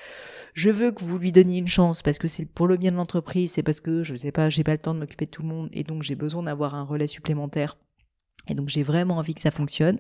je 0.53 0.69
veux 0.69 0.91
que 0.91 1.03
vous 1.03 1.17
lui 1.17 1.33
donniez 1.33 1.57
une 1.57 1.67
chance 1.67 2.01
parce 2.01 2.19
que 2.19 2.29
c'est 2.29 2.45
pour 2.45 2.67
le 2.67 2.77
bien 2.77 2.91
de 2.91 2.95
l'entreprise, 2.95 3.51
c'est 3.51 3.63
parce 3.63 3.81
que, 3.81 4.01
je 4.01 4.15
sais 4.15 4.31
pas, 4.31 4.49
j'ai 4.49 4.63
pas 4.63 4.71
le 4.71 4.77
temps 4.77 4.93
de 4.93 4.99
m'occuper 4.99 5.25
de 5.25 5.31
tout 5.31 5.41
le 5.41 5.49
monde 5.49 5.67
et 5.73 5.83
donc 5.83 6.03
j'ai 6.03 6.15
besoin 6.15 6.43
d'avoir 6.43 6.73
un 6.73 6.83
relais 6.83 7.07
supplémentaire 7.07 7.77
Et 8.49 8.53
donc 8.53 8.69
j'ai 8.69 8.83
vraiment 8.83 9.17
envie 9.17 9.33
que 9.33 9.41
ça 9.41 9.51
fonctionne. 9.51 9.97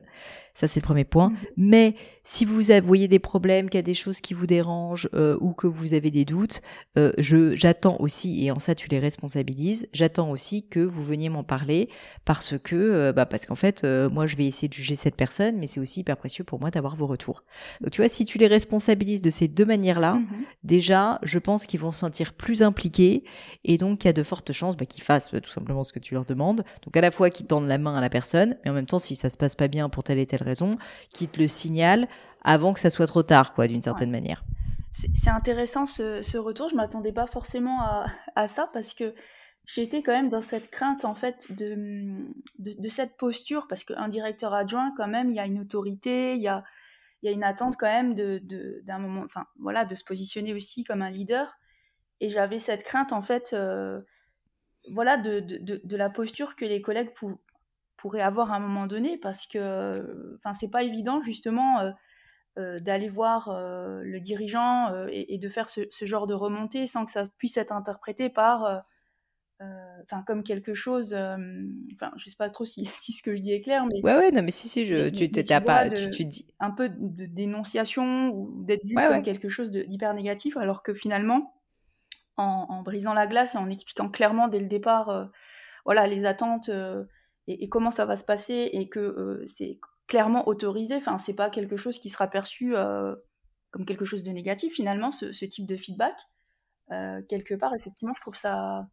Ça 0.53 0.67
c'est 0.67 0.79
le 0.79 0.85
premier 0.85 1.03
point. 1.03 1.29
Mhm. 1.29 1.37
Mais 1.57 1.95
si 2.23 2.45
vous 2.45 2.61
voyez 2.83 3.07
des 3.07 3.19
problèmes, 3.19 3.69
qu'il 3.69 3.77
y 3.77 3.79
a 3.79 3.83
des 3.83 3.93
choses 3.93 4.21
qui 4.21 4.33
vous 4.33 4.47
dérangent 4.47 5.09
euh, 5.13 5.37
ou 5.41 5.53
que 5.53 5.67
vous 5.67 5.93
avez 5.93 6.09
des 6.11 6.25
doutes, 6.25 6.61
euh, 6.97 7.11
je 7.19 7.55
j'attends 7.55 7.97
aussi 7.99 8.43
et 8.45 8.49
en 8.51 8.57
ça 8.57 8.73
tu 8.73 8.87
les 8.87 8.99
responsabilises. 8.99 9.87
J'attends 9.93 10.31
aussi 10.31 10.65
que 10.67 10.79
vous 10.79 11.03
veniez 11.03 11.29
m'en 11.29 11.43
parler 11.43 11.89
parce 12.25 12.57
que 12.57 12.75
euh, 12.75 13.13
bah 13.13 13.25
parce 13.25 13.45
qu'en 13.45 13.55
fait 13.55 13.83
euh, 13.83 14.09
moi 14.09 14.25
je 14.27 14.35
vais 14.37 14.45
essayer 14.45 14.67
de 14.69 14.73
juger 14.73 14.95
cette 14.95 15.15
personne, 15.15 15.57
mais 15.57 15.67
c'est 15.67 15.79
aussi 15.81 15.99
hyper 15.99 16.17
précieux 16.17 16.43
pour 16.45 16.59
moi 16.59 16.71
d'avoir 16.71 16.95
vos 16.95 17.05
retours. 17.05 17.43
Donc 17.81 17.91
tu 17.91 18.01
vois 18.01 18.09
si 18.09 18.25
tu 18.25 18.37
les 18.37 18.47
responsabilises 18.47 19.21
de 19.21 19.29
ces 19.29 19.47
deux 19.49 19.65
manières-là, 19.65 20.13
Mhm. 20.15 20.45
déjà, 20.63 21.19
je 21.23 21.37
pense 21.37 21.65
qu'ils 21.65 21.81
vont 21.81 21.91
se 21.91 21.99
sentir 21.99 22.33
plus 22.33 22.63
impliqués 22.63 23.23
et 23.65 23.77
donc 23.77 24.03
il 24.03 24.07
y 24.07 24.09
a 24.09 24.13
de 24.13 24.23
fortes 24.23 24.53
chances 24.53 24.77
bah, 24.77 24.85
qu'ils 24.85 25.03
fassent 25.03 25.29
tout 25.43 25.51
simplement 25.51 25.83
ce 25.83 25.91
que 25.93 25.99
tu 25.99 26.13
leur 26.13 26.25
demandes. 26.25 26.63
Donc 26.83 26.95
à 26.97 27.01
la 27.01 27.11
fois 27.11 27.29
qu'ils 27.29 27.45
tendent 27.45 27.67
la 27.67 27.77
main 27.77 27.95
à 27.95 28.01
la 28.01 28.09
personne, 28.09 28.26
mais 28.35 28.69
en 28.71 28.73
même 28.73 28.87
temps, 28.87 28.99
si 28.99 29.15
ça 29.15 29.29
se 29.29 29.37
passe 29.37 29.55
pas 29.55 29.67
bien 29.67 29.89
pour 29.89 30.03
telle 30.03 30.19
et 30.19 30.25
telle 30.25 30.43
raison, 30.43 30.77
qu'ils 31.13 31.29
te 31.29 31.39
le 31.41 31.47
signalent 31.47 32.07
avant 32.43 32.73
que 32.73 32.79
ça 32.79 32.89
soit 32.89 33.07
trop 33.07 33.23
tard, 33.23 33.53
quoi, 33.53 33.67
d'une 33.67 33.81
certaine 33.81 34.11
manière. 34.11 34.43
C'est 34.93 35.29
intéressant 35.29 35.85
ce, 35.85 36.21
ce 36.23 36.37
retour. 36.37 36.69
Je 36.69 36.75
m'attendais 36.75 37.11
pas 37.11 37.27
forcément 37.27 37.81
à, 37.81 38.07
à 38.35 38.47
ça 38.47 38.69
parce 38.73 38.93
que 38.95 39.13
j'étais 39.65 40.01
quand 40.01 40.13
même 40.13 40.29
dans 40.29 40.41
cette 40.41 40.71
crainte 40.71 41.05
en 41.05 41.13
fait 41.13 41.51
de, 41.51 41.75
de, 42.57 42.73
de 42.81 42.89
cette 42.89 43.15
posture 43.17 43.67
parce 43.67 43.83
qu'un 43.83 44.07
directeur 44.07 44.53
adjoint 44.55 44.93
quand 44.97 45.07
même 45.07 45.29
il 45.29 45.35
y 45.35 45.39
a 45.39 45.45
une 45.45 45.59
autorité, 45.59 46.33
il 46.35 46.41
y 46.41 46.47
a, 46.47 46.63
il 47.21 47.27
y 47.27 47.29
a 47.29 47.31
une 47.35 47.43
attente 47.43 47.75
quand 47.77 47.85
même 47.87 48.15
de 48.15 48.39
de- 48.43 48.81
d'un 48.85 48.97
moment, 48.97 49.21
enfin 49.25 49.45
voilà, 49.59 49.85
de 49.85 49.93
se 49.93 50.03
positionner 50.03 50.53
aussi 50.53 50.83
comme 50.83 51.01
un 51.03 51.11
leader. 51.11 51.53
Et 52.19 52.29
j'avais 52.29 52.57
cette 52.59 52.83
crainte 52.83 53.13
en 53.13 53.21
fait, 53.21 53.51
euh, 53.53 53.99
voilà, 54.89 55.17
de, 55.17 55.41
de, 55.41 55.57
de, 55.57 55.81
de 55.83 55.95
la 55.97 56.09
posture 56.09 56.55
que 56.55 56.65
les 56.65 56.81
collègues 56.81 57.13
pou- 57.13 57.39
pourraient 57.97 58.21
avoir 58.21 58.51
à 58.51 58.55
un 58.57 58.59
moment 58.59 58.87
donné 58.87 59.17
parce 59.17 59.47
que, 59.47 60.35
enfin 60.37 60.53
c'est 60.59 60.69
pas 60.69 60.83
évident 60.83 61.21
justement. 61.21 61.79
euh, 61.81 61.91
euh, 62.59 62.79
d'aller 62.79 63.09
voir 63.09 63.49
euh, 63.49 64.01
le 64.03 64.19
dirigeant 64.19 65.05
et, 65.09 65.35
et 65.35 65.37
de 65.37 65.49
faire 65.49 65.69
ce, 65.69 65.81
ce 65.91 66.05
genre 66.05 66.27
de 66.27 66.33
remontée 66.33 66.87
sans 66.87 67.05
que 67.05 67.11
ça 67.11 67.27
puisse 67.37 67.57
être 67.57 67.71
interprété 67.71 68.29
par, 68.29 68.83
enfin 70.03 70.23
comme 70.25 70.43
quelque 70.43 70.73
chose, 70.73 71.13
enfin 71.13 72.11
je 72.17 72.29
sais 72.29 72.35
pas 72.37 72.49
trop 72.49 72.65
si, 72.65 72.85
si 73.01 73.13
ce 73.13 73.23
que 73.23 73.35
je 73.35 73.41
dis 73.41 73.53
est 73.53 73.61
clair, 73.61 73.85
mais 73.85 74.01
Ouais, 74.03 74.15
ouais, 74.15 74.31
non, 74.31 74.41
mais 74.43 74.51
si, 74.51 74.67
si, 74.67 74.85
je, 74.85 75.09
tu 75.09 75.29
t'as 75.31 75.61
pas, 75.61 75.89
tu, 75.89 76.09
tu 76.09 76.25
dis. 76.25 76.45
un 76.59 76.71
peu 76.71 76.89
de 76.89 77.25
dénonciation 77.25 78.29
ou 78.29 78.63
d'être 78.63 78.83
vu 78.85 78.95
Ouais, 78.97 79.07
comme 79.07 79.17
ouais. 79.19 79.23
quelque 79.23 79.49
chose 79.49 79.71
d'hyper 79.71 80.13
négatif, 80.13 80.57
alors 80.57 80.83
que 80.83 80.93
finalement, 80.93 81.53
en, 82.37 82.67
en 82.69 82.83
brisant 82.83 83.13
la 83.13 83.27
glace 83.27 83.55
et 83.55 83.57
en 83.59 83.69
expliquant 83.69 84.09
clairement 84.09 84.47
dès 84.47 84.59
le 84.59 84.67
départ, 84.67 85.29
voilà, 85.85 86.07
les 86.07 86.25
attentes 86.25 86.69
et, 87.47 87.69
comment 87.69 87.91
ça 87.91 88.05
va 88.05 88.15
se 88.15 88.23
passer 88.23 88.69
et 88.73 88.89
que 88.89 88.99
euh, 88.99 89.45
c'est 89.47 89.79
clairement 90.07 90.47
autorisé. 90.47 90.95
Enfin, 90.95 91.17
c'est 91.17 91.33
pas 91.33 91.49
quelque 91.49 91.77
chose 91.77 91.99
qui 91.99 92.09
sera 92.09 92.27
perçu 92.27 92.75
euh, 92.75 93.15
comme 93.71 93.85
quelque 93.85 94.05
chose 94.05 94.23
de 94.23 94.31
négatif 94.31 94.73
finalement, 94.73 95.11
ce, 95.11 95.45
type 95.45 95.65
de 95.65 95.77
feedback. 95.77 96.15
Euh, 96.91 97.21
quelque 97.27 97.55
part, 97.55 97.73
effectivement, 97.73 98.13
je 98.13 98.21
trouve 98.21 98.35
ça 98.35 98.87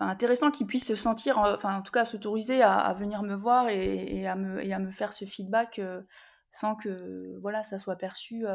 intéressant 0.00 0.50
qu'ils 0.50 0.66
puissent 0.66 0.86
se 0.86 0.94
sentir, 0.94 1.38
enfin 1.38 1.76
en 1.76 1.82
tout 1.82 1.90
cas 1.90 2.04
s'autoriser 2.04 2.62
à, 2.62 2.92
venir 2.94 3.24
me 3.24 3.34
voir 3.34 3.68
et, 3.68 4.28
à 4.28 4.36
me, 4.36 4.64
et 4.64 4.72
à 4.72 4.78
me 4.78 4.92
faire 4.92 5.12
ce 5.12 5.24
feedback 5.24 5.80
sans 6.52 6.76
que 6.76 7.36
voilà 7.40 7.64
ça 7.64 7.80
soit 7.80 7.96
perçu. 7.96 8.46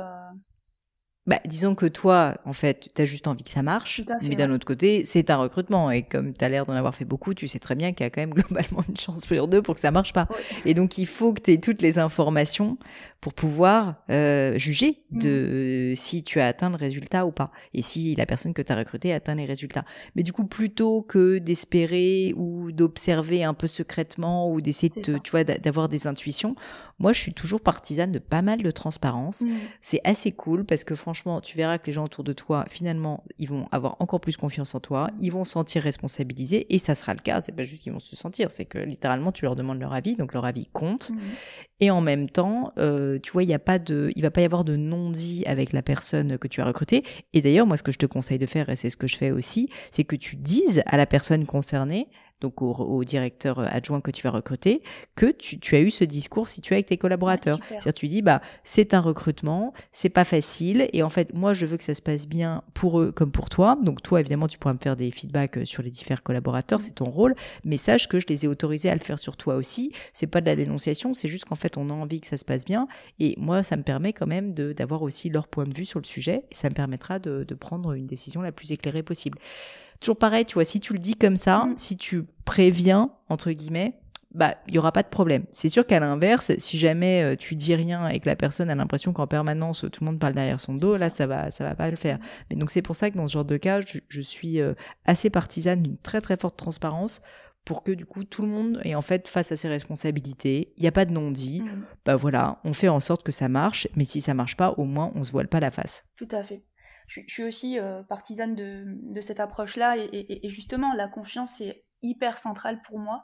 Bah, 1.25 1.39
disons 1.45 1.73
que 1.73 1.85
toi, 1.85 2.35
en 2.43 2.51
fait, 2.51 2.89
t'as 2.93 3.05
juste 3.05 3.27
envie 3.27 3.45
que 3.45 3.49
ça 3.49 3.63
marche, 3.63 4.03
fait, 4.05 4.27
mais 4.27 4.35
d'un 4.35 4.49
ouais. 4.49 4.55
autre 4.55 4.65
côté, 4.65 5.05
c'est 5.05 5.29
un 5.29 5.37
recrutement, 5.37 5.89
et 5.89 6.03
comme 6.03 6.33
t'as 6.33 6.49
l'air 6.49 6.65
d'en 6.65 6.73
avoir 6.73 6.93
fait 6.95 7.05
beaucoup, 7.05 7.33
tu 7.33 7.47
sais 7.47 7.59
très 7.59 7.75
bien 7.75 7.93
qu'il 7.93 8.03
y 8.03 8.07
a 8.07 8.09
quand 8.09 8.19
même 8.19 8.33
globalement 8.33 8.83
une 8.89 8.97
chance 8.97 9.21
sur 9.21 9.47
deux 9.47 9.61
pour 9.61 9.75
que 9.75 9.79
ça 9.79 9.91
marche 9.91 10.11
pas. 10.11 10.27
Ouais. 10.29 10.37
Et 10.65 10.73
donc, 10.73 10.97
il 10.97 11.07
faut 11.07 11.31
que 11.31 11.41
tu 11.41 11.53
aies 11.53 11.59
toutes 11.59 11.81
les 11.81 11.97
informations 11.97 12.77
pour 13.21 13.33
pouvoir 13.33 14.03
euh, 14.09 14.57
juger 14.57 15.05
de 15.11 15.29
euh, 15.29 15.95
si 15.95 16.23
tu 16.25 16.41
as 16.41 16.47
atteint 16.47 16.69
le 16.69 16.75
résultat 16.75 17.25
ou 17.25 17.31
pas, 17.31 17.51
et 17.73 17.81
si 17.81 18.15
la 18.15 18.25
personne 18.25 18.53
que 18.53 18.61
tu 18.61 18.73
as 18.73 18.75
recrutée 18.75 19.13
a 19.13 19.15
atteint 19.15 19.35
les 19.35 19.45
résultats. 19.45 19.85
Mais 20.17 20.23
du 20.23 20.33
coup, 20.33 20.43
plutôt 20.43 21.03
que 21.03 21.37
d'espérer 21.37 22.33
ou 22.35 22.73
d'observer 22.73 23.45
un 23.45 23.53
peu 23.53 23.67
secrètement 23.67 24.51
ou 24.51 24.59
d'essayer 24.59 24.91
de, 25.01 25.17
tu 25.19 25.31
vois, 25.31 25.45
d'avoir 25.45 25.87
des 25.87 26.05
intuitions, 26.05 26.57
moi, 26.99 27.13
je 27.13 27.19
suis 27.19 27.33
toujours 27.33 27.61
partisane 27.61 28.11
de 28.11 28.19
pas 28.19 28.41
mal 28.41 28.61
de 28.61 28.71
transparence. 28.71 29.41
Mm. 29.41 29.51
C'est 29.79 30.01
assez 30.03 30.33
cool 30.33 30.65
parce 30.65 30.83
que 30.83 30.93
franchement, 30.95 31.12
tu 31.41 31.57
verras 31.57 31.77
que 31.77 31.87
les 31.87 31.93
gens 31.93 32.05
autour 32.05 32.23
de 32.23 32.33
toi, 32.33 32.65
finalement, 32.67 33.23
ils 33.37 33.47
vont 33.47 33.67
avoir 33.71 33.95
encore 33.99 34.19
plus 34.19 34.37
confiance 34.37 34.75
en 34.75 34.79
toi, 34.79 35.09
ils 35.19 35.31
vont 35.31 35.43
se 35.43 35.51
sentir 35.51 35.83
responsabilisés 35.83 36.65
et 36.73 36.79
ça 36.79 36.95
sera 36.95 37.13
le 37.13 37.19
cas. 37.19 37.41
C'est 37.41 37.51
pas 37.51 37.63
juste 37.63 37.83
qu'ils 37.83 37.93
vont 37.93 37.99
se 37.99 38.15
sentir, 38.15 38.51
c'est 38.51 38.65
que 38.65 38.77
littéralement, 38.77 39.31
tu 39.31 39.45
leur 39.45 39.55
demandes 39.55 39.79
leur 39.79 39.93
avis, 39.93 40.15
donc 40.15 40.33
leur 40.33 40.45
avis 40.45 40.67
compte. 40.71 41.11
Mm. 41.11 41.17
Et 41.79 41.91
en 41.91 42.01
même 42.01 42.29
temps, 42.29 42.71
euh, 42.77 43.19
tu 43.19 43.31
vois, 43.31 43.43
il 43.43 43.49
y 43.49 43.53
a 43.53 43.59
pas 43.59 43.79
de, 43.79 44.11
il 44.15 44.21
va 44.21 44.31
pas 44.31 44.41
y 44.41 44.45
avoir 44.45 44.63
de 44.63 44.75
non-dit 44.75 45.43
avec 45.45 45.73
la 45.73 45.81
personne 45.81 46.37
que 46.37 46.47
tu 46.47 46.61
as 46.61 46.65
recrutée. 46.65 47.03
Et 47.33 47.41
d'ailleurs, 47.41 47.67
moi, 47.67 47.77
ce 47.77 47.83
que 47.83 47.91
je 47.91 47.97
te 47.97 48.05
conseille 48.05 48.39
de 48.39 48.45
faire, 48.45 48.69
et 48.69 48.75
c'est 48.75 48.89
ce 48.89 48.97
que 48.97 49.07
je 49.07 49.17
fais 49.17 49.31
aussi, 49.31 49.69
c'est 49.91 50.03
que 50.03 50.15
tu 50.15 50.35
dises 50.35 50.81
à 50.85 50.97
la 50.97 51.05
personne 51.05 51.45
concernée, 51.45 52.07
donc 52.43 52.61
au, 52.61 52.71
au 52.71 53.03
directeur 53.03 53.59
adjoint 53.59 54.01
que 54.01 54.11
tu 54.11 54.21
vas 54.21 54.29
recruter, 54.29 54.83
que 55.15 55.31
tu, 55.31 55.59
tu 55.59 55.75
as 55.75 55.79
eu 55.79 55.89
ce 55.89 56.03
discours 56.03 56.47
si 56.47 56.61
tu 56.61 56.73
es 56.73 56.75
avec 56.75 56.85
tes 56.85 56.97
collaborateurs. 56.97 57.59
C'est-à-dire, 57.69 57.93
tu 57.93 58.07
dis, 58.07 58.21
bah, 58.21 58.41
c'est 58.63 58.93
un 58.93 58.99
recrutement, 58.99 59.73
c'est 59.91 60.09
pas 60.09 60.25
facile, 60.25 60.89
et 60.93 61.01
en 61.03 61.09
fait, 61.09 61.33
moi, 61.33 61.53
je 61.53 61.65
veux 61.65 61.77
que 61.77 61.83
ça 61.83 61.95
se 61.95 62.01
passe 62.01 62.27
bien 62.27 62.61
pour 62.73 62.99
eux 62.99 63.11
comme 63.11 63.31
pour 63.31 63.49
toi. 63.49 63.77
Donc, 63.81 64.01
toi, 64.03 64.19
évidemment, 64.19 64.47
tu 64.47 64.59
pourras 64.59 64.73
me 64.73 64.79
faire 64.79 64.95
des 64.95 65.09
feedbacks 65.09 65.57
euh, 65.57 65.65
sur 65.65 65.81
les 65.81 65.89
différents 65.89 66.21
collaborateurs, 66.23 66.79
Mm. 66.79 66.81
c'est 66.81 66.95
ton 66.95 67.09
rôle, 67.09 67.33
mais 67.63 67.77
sache 67.77 68.07
que 68.07 68.19
je 68.19 68.27
les 68.27 68.45
ai 68.45 68.47
autorisés 68.47 68.89
à 68.89 68.93
le 68.93 68.99
faire 69.01 69.17
sur 69.17 69.37
toi 69.37 69.55
aussi. 69.55 69.91
C'est 70.11 70.27
pas 70.27 70.41
de 70.41 70.45
la 70.45 70.55
dénonciation, 70.55 71.13
c'est 71.13 71.27
juste 71.29 71.45
qu'en 71.45 71.55
fait, 71.55 71.77
on 71.77 71.89
a 71.89 71.93
envie 71.93 72.19
que 72.19 72.27
ça 72.27 72.37
se 72.37 72.45
passe 72.45 72.65
bien, 72.65 72.87
et 73.19 73.35
moi, 73.37 73.63
ça 73.63 73.77
me 73.77 73.83
permet 73.83 74.11
quand 74.13 74.27
même 74.27 74.51
d'avoir 74.51 75.01
aussi 75.01 75.29
leur 75.29 75.47
point 75.47 75.65
de 75.65 75.73
vue 75.73 75.85
sur 75.85 75.99
le 75.99 76.05
sujet, 76.05 76.43
et 76.51 76.55
ça 76.55 76.69
me 76.69 76.75
permettra 76.75 77.19
de, 77.19 77.45
de 77.47 77.55
prendre 77.55 77.93
une 77.93 78.05
décision 78.05 78.41
la 78.41 78.51
plus 78.51 78.71
éclairée 78.71 79.03
possible. 79.03 79.37
Toujours 79.99 80.17
pareil, 80.17 80.45
tu 80.45 80.55
vois, 80.55 80.65
si 80.65 80.79
tu 80.79 80.93
le 80.93 80.99
dis 80.99 81.15
comme 81.15 81.35
ça, 81.37 81.65
Mm. 81.65 81.73
si 81.77 81.97
tu 81.97 82.23
préviens, 82.45 83.11
entre 83.29 83.51
guillemets, 83.51 83.99
bah, 84.33 84.55
il 84.67 84.73
y 84.73 84.79
aura 84.79 84.91
pas 84.91 85.03
de 85.03 85.09
problème. 85.09 85.45
C'est 85.51 85.69
sûr 85.69 85.85
qu'à 85.85 85.99
l'inverse, 85.99 86.51
si 86.57 86.79
jamais 86.79 87.21
euh, 87.21 87.35
tu 87.35 87.53
dis 87.55 87.75
rien 87.75 88.07
et 88.09 88.19
que 88.19 88.25
la 88.27 88.35
personne 88.35 88.69
a 88.71 88.75
l'impression 88.75 89.13
qu'en 89.13 89.27
permanence 89.27 89.85
tout 89.91 90.03
le 90.03 90.05
monde 90.09 90.19
parle 90.19 90.33
derrière 90.33 90.59
son 90.59 90.73
dos, 90.73 90.97
là, 90.97 91.09
ça 91.11 91.27
va, 91.27 91.51
ça 91.51 91.63
va 91.63 91.75
pas 91.75 91.89
le 91.89 91.95
faire. 91.95 92.17
Mais 92.49 92.55
donc 92.55 92.71
c'est 92.71 92.81
pour 92.81 92.95
ça 92.95 93.11
que 93.11 93.15
dans 93.17 93.27
ce 93.27 93.33
genre 93.33 93.45
de 93.45 93.57
cas, 93.57 93.79
je, 93.81 93.99
je 94.09 94.21
suis 94.21 94.59
euh, 94.59 94.73
assez 95.05 95.29
partisane 95.29 95.83
d'une 95.83 95.97
très 95.97 96.19
très 96.19 96.35
forte 96.35 96.57
transparence 96.57 97.21
pour 97.63 97.83
que 97.83 97.91
du 97.91 98.05
coup 98.07 98.23
tout 98.23 98.41
le 98.41 98.47
monde 98.49 98.81
est 98.83 98.95
en 98.95 99.01
fait 99.03 99.27
face 99.27 99.51
à 99.51 99.55
ses 99.55 99.67
responsabilités. 99.69 100.73
Il 100.77 100.81
n'y 100.81 100.87
a 100.87 100.91
pas 100.91 101.05
de 101.05 101.11
non-dit. 101.11 101.61
Mm. 101.61 101.83
Bah 102.05 102.15
voilà, 102.15 102.59
on 102.63 102.73
fait 102.73 102.89
en 102.89 102.99
sorte 102.99 103.23
que 103.23 103.31
ça 103.31 103.47
marche. 103.49 103.87
Mais 103.95 104.03
si 104.05 104.19
ça 104.19 104.33
marche 104.33 104.57
pas, 104.57 104.71
au 104.77 104.83
moins 104.85 105.11
on 105.15 105.23
se 105.23 105.31
voile 105.31 105.47
pas 105.47 105.59
la 105.59 105.69
face. 105.71 106.03
Tout 106.17 106.27
à 106.31 106.43
fait. 106.43 106.63
Je, 107.07 107.13
suis- 107.13 107.25
je 107.27 107.33
suis 107.33 107.43
aussi 107.43 107.79
euh, 107.79 108.03
partisane 108.03 108.55
de, 108.55 108.85
de 109.13 109.21
cette 109.21 109.39
approche-là 109.39 109.97
et, 109.97 110.03
et- 110.05 110.45
et 110.45 110.49
justement 110.49 110.93
la 110.93 111.07
confiance 111.07 111.51
c'est 111.57 111.75
hyper 112.01 112.37
central 112.37 112.81
pour 112.83 112.99
moi. 112.99 113.23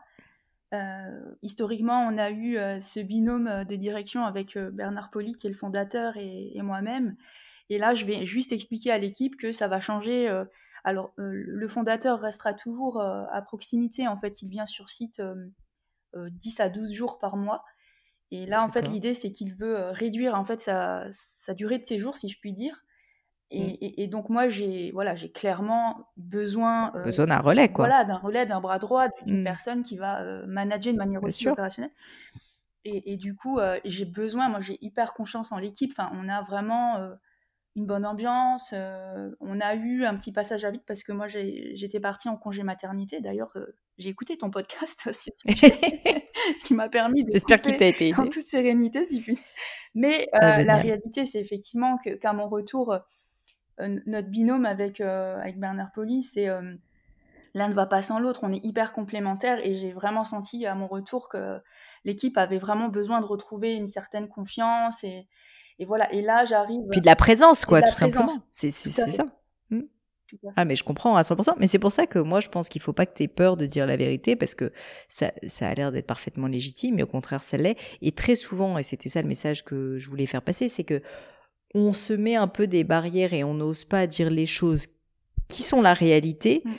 Euh, 0.73 1.35
historiquement, 1.41 2.01
on 2.07 2.17
a 2.19 2.29
eu 2.29 2.57
euh, 2.57 2.79
ce 2.81 2.99
binôme 2.99 3.47
euh, 3.47 3.63
de 3.63 3.75
direction 3.75 4.25
avec 4.25 4.57
Bernard 4.57 5.09
Poli 5.09 5.33
qui 5.33 5.47
est 5.47 5.49
le 5.49 5.55
fondateur 5.55 6.15
et, 6.17 6.51
et 6.55 6.61
moi-même. 6.61 7.15
Et 7.69 7.77
là, 7.79 7.93
je 7.95 8.05
vais 8.05 8.25
juste 8.25 8.51
expliquer 8.51 8.91
à 8.91 8.97
l'équipe 8.97 9.35
que 9.37 9.51
ça 9.51 9.67
va 9.67 9.79
changer. 9.79 10.27
alors, 10.83 11.13
le 11.17 11.67
fondateur 11.67 12.19
restera 12.19 12.53
toujours 12.53 12.99
à 12.99 13.41
proximité. 13.43 14.07
En 14.07 14.17
fait, 14.19 14.41
il 14.41 14.49
vient 14.49 14.65
sur 14.65 14.89
site 14.89 15.19
euh, 15.19 15.35
euh, 16.15 16.29
10 16.31 16.59
à 16.61 16.69
12 16.69 16.91
jours 16.93 17.19
par 17.19 17.37
mois. 17.37 17.63
Et 18.31 18.45
là, 18.47 18.63
en 18.63 18.69
fait, 18.71 18.87
l'idée, 18.93 19.13
c'est 19.13 19.31
qu'il 19.31 19.53
veut 19.53 19.89
réduire 19.91 20.33
en 20.35 20.45
fait 20.45 20.61
sa, 20.61 21.05
sa 21.13 21.53
durée 21.53 21.77
de 21.79 21.85
séjour, 21.85 22.17
si 22.17 22.27
je 22.29 22.39
puis 22.39 22.53
dire. 22.53 22.83
Et, 23.51 23.61
Mm. 23.63 23.77
et- 23.81 24.03
et 24.03 24.07
donc 24.07 24.29
moi, 24.29 24.47
j'ai 24.47 24.91
voilà, 24.91 25.15
j'ai 25.15 25.31
clairement 25.31 26.07
besoin, 26.17 26.93
euh, 26.95 27.03
Besoin 27.03 27.27
d'un 27.27 27.39
relais, 27.39 27.69
quoi. 27.71 27.87
voilà, 27.87 28.05
d'un 28.05 28.17
relais, 28.17 28.45
d'un 28.45 28.61
bras 28.61 28.77
droit, 28.79 29.07
d'une 29.25 29.41
Mm. 29.41 29.43
personne 29.43 29.83
qui 29.83 29.97
va 29.97 30.21
euh, 30.21 30.45
manager 30.45 30.93
de 30.93 30.97
manière 30.99 31.19
Bien 31.19 31.27
aussi 31.29 31.39
sûr. 31.43 31.51
opérationnelle. 31.53 31.91
Et, 32.85 33.13
et 33.13 33.17
du 33.17 33.35
coup, 33.35 33.59
euh, 33.59 33.79
j'ai 33.85 34.05
besoin, 34.05 34.49
moi 34.49 34.59
j'ai 34.61 34.77
hyper 34.81 35.13
confiance 35.13 35.51
en 35.51 35.57
l'équipe. 35.57 35.91
Enfin, 35.97 36.11
on 36.13 36.29
a 36.29 36.41
vraiment 36.43 36.97
une 37.75 37.85
bonne 37.85 38.05
ambiance. 38.05 38.73
on 39.41 39.59
a 39.61 39.75
eu 39.75 40.05
un 40.05 40.15
petit 40.15 40.31
passage 40.31 40.63
à 40.65 40.71
vide 40.71 40.81
parce 40.87 41.03
que 41.03 41.11
moi 41.11 41.27
j'étais 41.27 41.99
partie 41.99 42.29
en 42.29 42.37
congé 42.37 42.63
maternité. 42.63 43.19
D'ailleurs, 43.19 43.51
j'ai 43.97 44.09
écouté 44.09 44.37
ton 44.37 44.49
podcast 44.51 44.99
sur 45.13 45.13
ce 45.15 45.45
qui 46.65 46.73
m'a 46.73 46.87
permis 46.89 47.23
de 47.25 47.31
J'espère 47.31 47.61
qu'il 47.61 47.75
t'a 47.75 47.85
été 47.87 48.13
en 48.15 48.27
toute 48.27 48.47
sérénité, 48.47 49.05
si 49.05 49.21
puis. 49.21 49.37
Mais 49.95 50.29
euh, 50.35 50.39
Ah, 50.39 50.63
la 50.63 50.77
réalité, 50.77 51.25
c'est 51.25 51.39
effectivement 51.39 51.97
que- 51.97 52.15
qu'à 52.15 52.31
mon 52.33 52.47
retour, 52.47 52.95
notre 54.05 54.27
binôme 54.27 54.65
avec, 54.65 55.01
euh, 55.01 55.39
avec 55.39 55.59
Bernard 55.59 55.91
Poli, 55.91 56.23
c'est 56.23 56.49
euh, 56.49 56.75
l'un 57.53 57.69
ne 57.69 57.73
va 57.73 57.85
pas 57.85 58.01
sans 58.01 58.19
l'autre. 58.19 58.41
On 58.43 58.51
est 58.51 58.63
hyper 58.63 58.91
complémentaires 58.93 59.59
et 59.65 59.75
j'ai 59.75 59.91
vraiment 59.91 60.23
senti 60.23 60.65
à 60.65 60.75
mon 60.75 60.87
retour 60.87 61.29
que 61.29 61.59
l'équipe 62.05 62.37
avait 62.37 62.59
vraiment 62.59 62.89
besoin 62.89 63.21
de 63.21 63.25
retrouver 63.25 63.75
une 63.75 63.89
certaine 63.89 64.27
confiance 64.27 65.03
et, 65.03 65.27
et 65.79 65.85
voilà. 65.85 66.11
Et 66.13 66.21
là, 66.21 66.45
j'arrive. 66.45 66.81
Puis 66.91 67.01
de 67.01 67.05
la 67.05 67.15
présence, 67.15 67.65
quoi, 67.65 67.81
tout 67.81 67.93
simplement. 67.93 68.25
présence. 68.25 68.43
C'est 68.51 68.69
ça. 68.71 69.25
Ah, 70.55 70.65
mais 70.65 70.75
je 70.75 70.83
comprends 70.83 71.15
à 71.15 71.21
100%. 71.23 71.55
Mais 71.57 71.67
c'est 71.67 71.79
pour 71.79 71.91
ça 71.91 72.05
que 72.05 72.19
moi, 72.19 72.39
je 72.39 72.49
pense 72.49 72.69
qu'il 72.69 72.81
faut 72.81 72.93
pas 72.93 73.05
que 73.05 73.15
tu 73.15 73.23
aies 73.23 73.27
peur 73.27 73.57
de 73.57 73.65
dire 73.65 73.87
la 73.87 73.97
vérité 73.97 74.35
parce 74.35 74.55
que 74.55 74.71
ça, 75.07 75.31
ça 75.47 75.67
a 75.67 75.73
l'air 75.73 75.91
d'être 75.91 76.05
parfaitement 76.05 76.47
légitime, 76.47 76.95
mais 76.95 77.03
au 77.03 77.07
contraire, 77.07 77.41
ça 77.41 77.57
l'est. 77.57 77.77
Et 78.01 78.11
très 78.11 78.35
souvent, 78.35 78.77
et 78.77 78.83
c'était 78.83 79.09
ça 79.09 79.21
le 79.21 79.27
message 79.27 79.63
que 79.63 79.97
je 79.97 80.09
voulais 80.09 80.27
faire 80.27 80.41
passer, 80.41 80.69
c'est 80.69 80.83
que 80.83 81.01
on 81.75 81.93
se 81.93 82.13
met 82.13 82.35
un 82.35 82.47
peu 82.47 82.67
des 82.67 82.83
barrières 82.83 83.33
et 83.33 83.43
on 83.43 83.53
n'ose 83.53 83.83
pas 83.83 84.07
dire 84.07 84.29
les 84.29 84.45
choses 84.45 84.87
qui 85.47 85.63
sont 85.63 85.81
la 85.81 85.93
réalité 85.93 86.61
mm 86.65 86.71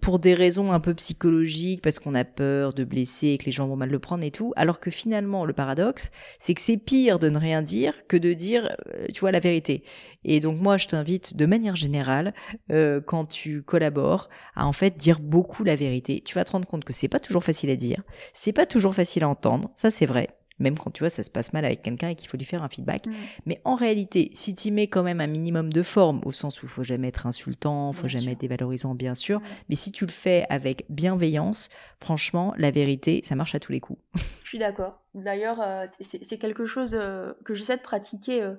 pour 0.00 0.18
des 0.18 0.34
raisons 0.34 0.72
un 0.72 0.80
peu 0.80 0.94
psychologiques, 0.94 1.82
parce 1.82 1.98
qu'on 1.98 2.14
a 2.14 2.24
peur 2.24 2.72
de 2.72 2.84
blesser 2.84 3.28
et 3.28 3.38
que 3.38 3.44
les 3.44 3.52
gens 3.52 3.66
vont 3.66 3.76
mal 3.76 3.90
le 3.90 3.98
prendre 3.98 4.24
et 4.24 4.30
tout, 4.30 4.52
alors 4.56 4.80
que 4.80 4.90
finalement, 4.90 5.44
le 5.44 5.52
paradoxe, 5.52 6.10
c'est 6.38 6.54
que 6.54 6.60
c'est 6.60 6.76
pire 6.76 7.18
de 7.18 7.28
ne 7.28 7.38
rien 7.38 7.62
dire 7.62 8.06
que 8.06 8.16
de 8.16 8.32
dire, 8.32 8.74
euh, 8.94 9.06
tu 9.12 9.20
vois, 9.20 9.32
la 9.32 9.40
vérité. 9.40 9.82
Et 10.24 10.40
donc 10.40 10.60
moi, 10.60 10.76
je 10.76 10.86
t'invite 10.86 11.36
de 11.36 11.46
manière 11.46 11.76
générale, 11.76 12.32
euh, 12.72 13.00
quand 13.00 13.26
tu 13.26 13.62
collabores, 13.62 14.28
à 14.54 14.66
en 14.66 14.72
fait 14.72 14.96
dire 14.96 15.20
beaucoup 15.20 15.64
la 15.64 15.76
vérité. 15.76 16.22
Tu 16.24 16.36
vas 16.36 16.44
te 16.44 16.52
rendre 16.52 16.66
compte 16.66 16.84
que 16.84 16.92
c'est 16.92 17.08
pas 17.08 17.20
toujours 17.20 17.44
facile 17.44 17.70
à 17.70 17.76
dire, 17.76 18.02
c'est 18.32 18.52
pas 18.52 18.66
toujours 18.66 18.94
facile 18.94 19.24
à 19.24 19.28
entendre, 19.28 19.70
ça 19.74 19.90
c'est 19.90 20.06
vrai 20.06 20.37
même 20.58 20.76
quand 20.76 20.90
tu 20.90 21.00
vois 21.00 21.10
ça 21.10 21.22
se 21.22 21.30
passe 21.30 21.52
mal 21.52 21.64
avec 21.64 21.82
quelqu'un 21.82 22.08
et 22.08 22.14
qu'il 22.14 22.28
faut 22.28 22.36
lui 22.36 22.44
faire 22.44 22.62
un 22.62 22.68
feedback. 22.68 23.06
Mm. 23.06 23.12
Mais 23.46 23.60
en 23.64 23.74
réalité, 23.74 24.30
si 24.34 24.54
tu 24.54 24.70
mets 24.70 24.88
quand 24.88 25.02
même 25.02 25.20
un 25.20 25.26
minimum 25.26 25.72
de 25.72 25.82
forme, 25.82 26.20
au 26.24 26.32
sens 26.32 26.62
où 26.62 26.66
il 26.66 26.70
faut 26.70 26.82
jamais 26.82 27.08
être 27.08 27.26
insultant, 27.26 27.92
il 27.92 27.96
faut 27.96 28.08
jamais 28.08 28.32
être 28.32 28.40
dévalorisant, 28.40 28.94
bien 28.94 29.14
sûr, 29.14 29.40
mais 29.68 29.74
si 29.74 29.92
tu 29.92 30.06
le 30.06 30.12
fais 30.12 30.46
avec 30.50 30.84
bienveillance, 30.88 31.68
franchement, 32.00 32.54
la 32.56 32.70
vérité, 32.70 33.20
ça 33.22 33.34
marche 33.34 33.54
à 33.54 33.60
tous 33.60 33.72
les 33.72 33.80
coups. 33.80 34.00
Je 34.44 34.48
suis 34.48 34.58
d'accord. 34.58 35.02
D'ailleurs, 35.14 35.60
euh, 35.60 35.86
c'est 36.00 36.38
quelque 36.38 36.66
chose 36.66 36.94
euh, 36.94 37.34
que 37.44 37.54
j'essaie 37.54 37.76
de 37.76 37.82
pratiquer 37.82 38.42
euh, 38.42 38.54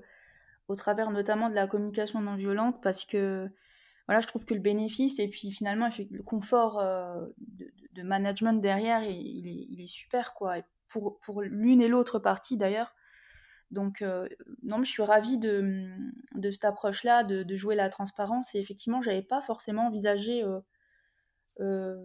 au 0.68 0.76
travers 0.76 1.10
notamment 1.12 1.50
de 1.50 1.56
la 1.56 1.68
communication 1.68 2.22
non 2.22 2.36
violente 2.36 2.82
parce 2.84 3.06
que 3.06 3.50
voilà, 4.08 4.22
je 4.22 4.28
trouve 4.28 4.46
que 4.46 4.54
le 4.54 4.60
bénéfice 4.60 5.20
et 5.20 5.28
puis 5.28 5.52
finalement 5.52 5.90
le 6.12 6.24
confort 6.24 6.82
de, 7.38 8.04
management 8.04 8.54
derrière, 8.54 9.04
il, 9.04 9.48
est, 9.48 9.68
il 9.70 9.82
est 9.82 9.88
super 9.88 10.34
quoi 10.34 10.58
pour, 10.90 11.20
pour 11.20 11.42
l'une 11.42 11.82
et 11.82 11.88
l'autre 11.88 12.20
partie 12.20 12.58
d'ailleurs. 12.58 12.94
Donc, 13.72 14.02
euh, 14.02 14.28
non, 14.64 14.84
je 14.84 14.90
suis 14.90 15.04
ravie 15.04 15.38
de, 15.38 15.88
de 16.36 16.52
cette 16.52 16.66
approche-là, 16.66 17.24
de, 17.24 17.44
de, 17.44 17.56
jouer 17.56 17.76
la 17.76 17.90
transparence. 17.90 18.54
Et 18.56 18.60
effectivement, 18.60 19.02
j'avais 19.02 19.22
pas 19.22 19.42
forcément 19.44 19.88
envisagé 19.88 20.44
euh, 20.44 20.60
euh, 21.60 21.96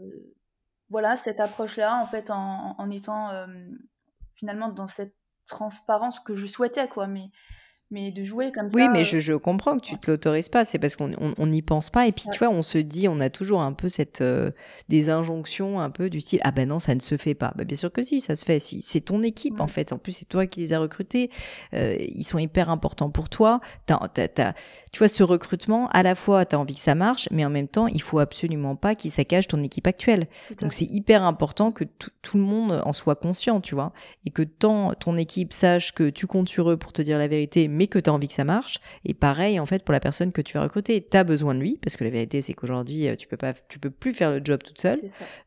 voilà, 0.91 1.17
cette 1.17 1.41
approche-là, 1.41 1.97
en 1.97 2.07
fait, 2.07 2.31
en, 2.31 2.91
étant 2.91 3.47
finalement 4.35 4.69
dans 4.69 4.87
cette 4.87 5.15
transparence 5.47 6.21
que 6.21 6.35
je 6.35 6.47
souhaitais, 6.47 6.89
quoi. 6.89 7.07
Mais 7.07 7.31
mais 7.91 8.11
de 8.11 8.25
jouer 8.25 8.51
comme 8.53 8.71
ça. 8.71 8.77
Oui, 8.77 8.89
mais 8.89 9.05
je, 9.05 9.19
je 9.19 9.35
comprends 9.35 9.77
que 9.79 9.85
tu 9.85 9.99
te 9.99 10.11
l'autorises 10.11 10.49
pas. 10.49 10.65
C'est 10.65 10.79
parce 10.79 10.97
qu'on 10.97 11.13
on 11.39 11.47
n'y 11.47 11.63
pense 11.63 11.91
pas. 11.91 12.07
Et 12.07 12.13
puis, 12.13 12.25
tu 12.33 12.39
vois, 12.39 12.49
on 12.49 12.63
se 12.63 12.79
dit, 12.79 13.09
on 13.09 13.21
a 13.21 13.31
toujours 13.31 13.63
un 13.63 13.73
peu 13.73 13.89
cette 13.89 14.21
euh, 14.21 14.51
des 14.89 15.11
injonctions 15.11 15.81
un 15.81 15.91
peu 15.91 16.11
du 16.11 16.21
style 16.21 16.41
ah 16.45 16.51
ben 16.51 16.69
non, 16.69 16.79
ça 16.79 16.95
ne 16.95 17.01
se 17.01 17.17
fait 17.17 17.35
pas. 17.35 17.53
Bah, 17.57 17.65
bien 17.65 17.77
sûr 17.77 17.93
que 17.93 18.03
si, 18.03 18.21
ça 18.21 18.37
se 18.37 18.45
fait. 18.45 18.59
Si 18.59 18.83
c'est 18.83 19.03
ton 19.03 19.23
équipe 19.23 19.61
en 19.61 19.67
fait. 19.67 19.93
En 19.93 19.99
plus, 19.99 20.13
c'est 20.13 20.25
toi 20.25 20.47
qui 20.47 20.61
les 20.61 20.73
as 20.73 20.81
recrutés. 20.81 21.31
Euh, 21.75 21.97
ils 22.01 22.25
sont 22.25 22.39
hyper 22.39 22.71
importants 22.71 23.11
pour 23.11 23.29
toi. 23.29 23.61
tu 23.87 24.99
vois, 24.99 25.09
ce 25.09 25.23
recrutement, 25.23 25.89
à 25.89 26.03
la 26.03 26.15
fois, 26.15 26.47
tu 26.47 26.57
as 26.57 26.59
envie 26.59 26.75
que 26.75 26.81
ça 26.81 26.95
marche, 26.95 27.29
mais 27.31 27.45
en 27.45 27.51
même 27.51 27.69
temps, 27.69 27.87
il 27.87 28.03
faut 28.03 28.19
absolument 28.19 28.77
pas 28.77 28.95
qu'il 28.95 29.11
saccage 29.11 29.47
ton 29.47 29.63
équipe 29.63 29.87
actuelle. 29.87 30.27
Donc, 30.61 30.73
c'est 30.73 30.91
hyper 30.91 31.23
important 31.23 31.71
que 31.71 31.85
tout 31.85 32.39
le 32.39 32.43
monde 32.43 32.83
en 32.85 32.93
soit 32.93 33.17
conscient, 33.17 33.61
tu 33.61 33.75
vois, 33.75 33.93
et 34.25 34.31
que 34.31 34.43
tant 34.43 34.95
ton 34.95 35.17
équipe 35.17 35.53
sache 35.53 35.93
que 35.93 36.11
tu 36.11 36.27
comptes 36.27 36.49
sur 36.49 36.71
eux 36.71 36.77
pour 36.77 36.93
te 36.93 37.03
dire 37.03 37.19
la 37.19 37.29
vérité, 37.29 37.69
mais 37.75 37.87
que 37.87 37.99
tu 37.99 38.09
as 38.09 38.13
envie 38.13 38.29
que 38.29 38.35
ça 38.35 38.45
marche. 38.45 38.79
Et 39.05 39.15
pareil, 39.15 39.61
en 39.61 39.67
fait, 39.67 39.85
pour 39.85 39.93
la 39.93 40.01
personne 40.01 40.33
que 40.33 40.41
tu 40.41 40.55
vas 40.55 40.63
recruter, 40.63 41.07
tu 41.07 41.17
as 41.17 41.25
besoin 41.25 41.55
de 41.55 41.61
lui, 41.61 41.79
parce 41.83 41.97
que 41.97 42.05
la 42.05 42.11
vérité, 42.11 42.41
c'est 42.41 42.55
qu'aujourd'hui, 42.55 43.09
euh, 43.09 43.17
tu 43.17 43.29
peux 43.29 43.37
pas, 43.37 43.53
tu 43.53 43.79
peux 43.79 43.91
plus 43.91 44.15
faire 44.15 44.31
le 44.31 44.41
job 44.43 44.63
toute 44.63 44.81
seule. 44.81 45.01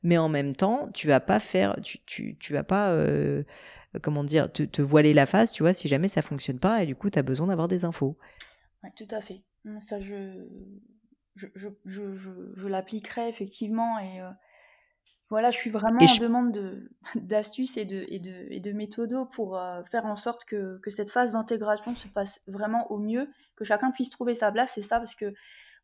Mais 0.04 0.18
en 0.18 0.30
même 0.30 0.56
temps, 0.56 0.90
tu 0.94 1.08
vas 1.08 1.20
pas 1.20 1.40
faire, 1.40 1.76
tu, 1.82 2.00
tu, 2.06 2.38
tu 2.38 2.54
vas 2.54 2.64
pas, 2.64 2.92
euh, 2.92 3.44
comment 4.02 4.24
dire, 4.24 4.52
te, 4.52 4.64
te, 4.64 4.82
voiler 4.82 5.14
la 5.14 5.26
face, 5.26 5.52
tu 5.52 5.64
vois, 5.64 5.74
si 5.74 5.88
jamais 5.88 6.08
ça 6.08 6.22
fonctionne 6.22 6.60
pas, 6.60 6.84
et 6.84 6.86
du 6.86 6.96
coup, 6.96 7.10
tu 7.10 7.20
as 7.20 7.24
besoin 7.24 7.48
d'avoir 7.48 7.68
des 7.68 7.86
infos. 7.86 8.18
Ouais, 8.84 8.92
tout 8.96 9.08
à 9.16 9.22
fait. 9.22 9.42
Ça, 9.80 10.00
je, 10.00 10.46
je, 11.36 11.48
je, 11.56 11.70
je, 11.86 12.02
je 12.56 12.68
l'appliquerai 12.68 13.28
effectivement, 13.28 14.00
et, 14.00 14.22
euh, 14.22 14.30
voilà, 15.30 15.52
je 15.52 15.58
suis 15.58 15.70
vraiment 15.70 16.00
en 16.00 16.22
demande 16.22 16.52
de, 16.54 16.90
d'astuces 17.16 17.78
et 17.78 17.86
de, 17.86 18.06
et, 18.08 18.20
de, 18.20 18.48
et 18.50 18.60
de 18.60 18.72
méthodos 18.72 19.26
pour 19.26 19.58
euh, 19.58 19.84
faire 19.84 20.06
en 20.06 20.16
sorte 20.16 20.46
que, 20.46 20.80
que 20.80 20.90
cette 20.90 21.12
phase 21.12 21.32
d'intégration 21.32 21.96
se 21.96 22.08
passe 22.08 22.42
vraiment 22.48 22.90
au 22.92 22.98
mieux, 22.98 23.30
que 23.56 23.66
chacun 23.66 23.92
puisse 23.92 24.10
trouver 24.10 24.36
sa 24.36 24.52
place. 24.52 24.72
C'est 24.76 24.82
ça, 24.82 25.00
parce 25.00 25.16
que 25.16 25.34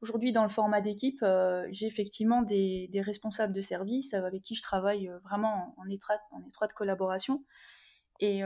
aujourd'hui, 0.02 0.32
dans 0.32 0.44
le 0.44 0.50
format 0.50 0.80
d'équipe, 0.80 1.22
euh, 1.24 1.68
j'ai 1.72 1.88
effectivement 1.88 2.42
des, 2.42 2.90
des, 2.92 3.02
responsables 3.02 3.54
de 3.54 3.62
service 3.62 4.14
avec 4.14 4.44
qui 4.44 4.56
je 4.56 4.62
travaille 4.62 5.10
euh, 5.10 5.20
vraiment 5.20 5.74
en, 5.78 5.90
étroite, 5.90 6.22
en 6.32 6.42
étroite 6.48 6.74
collaboration. 6.74 7.44
Et, 8.20 8.42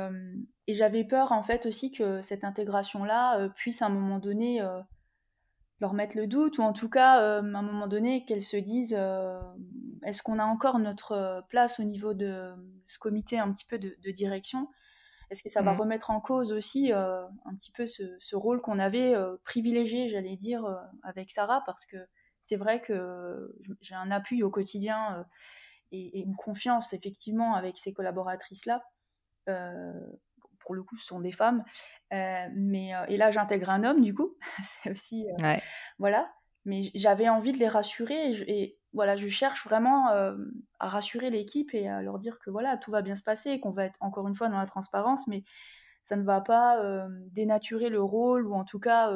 et 0.66 0.74
j'avais 0.74 1.04
peur, 1.04 1.32
en 1.34 1.44
fait, 1.44 1.68
aussi 1.68 1.92
que 1.92 2.24
cette 2.24 2.44
intégration-là 2.44 3.50
puisse, 3.50 3.84
à 3.84 3.88
un 3.88 3.90
moment 3.90 4.18
donné, 4.18 4.60
leur 5.80 5.94
mettre 5.94 6.18
le 6.18 6.28
doute, 6.28 6.58
ou 6.58 6.64
en 6.64 6.74
tout 6.74 6.90
cas, 6.90 7.22
euh, 7.22 7.38
à 7.42 7.58
un 7.58 7.62
moment 7.62 7.88
donné, 7.88 8.26
qu'elles 8.26 8.44
se 8.44 8.58
disent 8.58 8.96
euh, 8.98 9.40
est-ce 10.04 10.24
qu'on 10.24 10.40
a 10.40 10.46
encore 10.46 10.80
notre 10.80 11.12
euh, 11.12 11.42
place 11.50 11.80
au 11.80 11.84
niveau 11.84 12.14
de 12.14 12.52
ce 12.88 12.98
comité 12.98 13.38
un 13.38 13.52
petit 13.52 13.66
peu 13.66 13.78
de, 13.78 14.12
direction? 14.12 14.70
Est-ce 15.30 15.44
que 15.44 15.50
ça 15.50 15.62
va 15.62 15.74
mm. 15.74 15.80
remettre 15.80 16.10
en 16.10 16.20
cause 16.22 16.52
aussi 16.52 16.92
un 16.94 17.56
petit 17.60 17.72
peu 17.72 17.86
ce, 17.86 18.36
rôle 18.36 18.62
qu'on 18.62 18.80
avait 18.80 19.14
privilégié, 19.44 20.08
j'allais 20.08 20.38
dire, 20.38 20.66
avec 21.04 21.32
Sarah? 21.32 21.64
Parce 21.66 21.86
que 21.86 21.98
c'est 22.46 22.56
vrai 22.56 22.82
que 22.82 23.54
j'ai 23.82 23.96
un 23.96 24.10
appui 24.10 24.42
au 24.42 24.50
quotidien 24.50 25.26
et, 25.92 26.22
une 26.22 26.38
confiance, 26.38 26.94
effectivement, 26.94 27.56
avec 27.56 27.78
ces 27.78 27.92
collaboratrices-là 27.92 28.82
pour 30.68 30.76
le 30.76 30.84
coup, 30.84 30.98
ce 30.98 31.06
sont 31.08 31.22
des 31.22 31.32
femmes. 31.32 31.64
Euh, 32.14 32.48
mais, 32.54 32.94
euh, 32.94 33.06
et 33.08 33.16
là, 33.16 33.32
j'intègre 33.32 33.70
un 33.70 33.86
homme, 33.86 34.02
du 34.02 34.14
coup. 34.14 34.36
c'est 34.84 34.92
aussi. 34.92 35.26
Euh, 35.42 35.56
voilà. 35.98 36.30
Mais 36.66 36.92
j'avais 36.94 37.30
envie 37.30 37.54
de 37.54 37.58
les 37.58 37.70
rassurer. 37.70 38.34
Et, 38.48 38.78
voilà, 38.92 39.16
je 39.16 39.30
cherche 39.30 39.64
vraiment 39.66 40.08
à 40.08 40.88
rassurer 40.88 41.30
l'équipe 41.30 41.74
et 41.76 41.88
à 41.88 42.02
leur 42.02 42.18
dire 42.18 42.40
que 42.40 42.50
voilà, 42.50 42.78
tout 42.78 42.90
va 42.90 43.04
bien 43.04 43.16
se 43.16 43.22
passer, 43.22 43.60
qu'on 43.60 43.70
va 43.72 43.86
être 43.86 43.98
encore 44.00 44.28
une 44.28 44.36
fois 44.36 44.50
dans 44.50 44.58
la 44.58 44.66
transparence, 44.66 45.28
mais 45.28 45.44
ça 46.10 46.16
ne 46.16 46.24
va 46.24 46.42
pas 46.42 46.82
dénaturer 47.32 47.90
le 47.90 48.02
rôle 48.02 48.48
ou 48.48 48.56
en 48.56 48.64
tout 48.64 48.80
cas. 48.80 49.12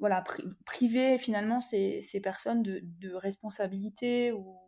voilà, 0.00 0.24
priver 0.66 1.18
finalement 1.18 1.60
ces, 1.60 2.02
ces 2.02 2.20
personnes 2.20 2.62
de, 2.62 2.80
de 2.82 3.14
responsabilité 3.14 4.32
ou 4.32 4.58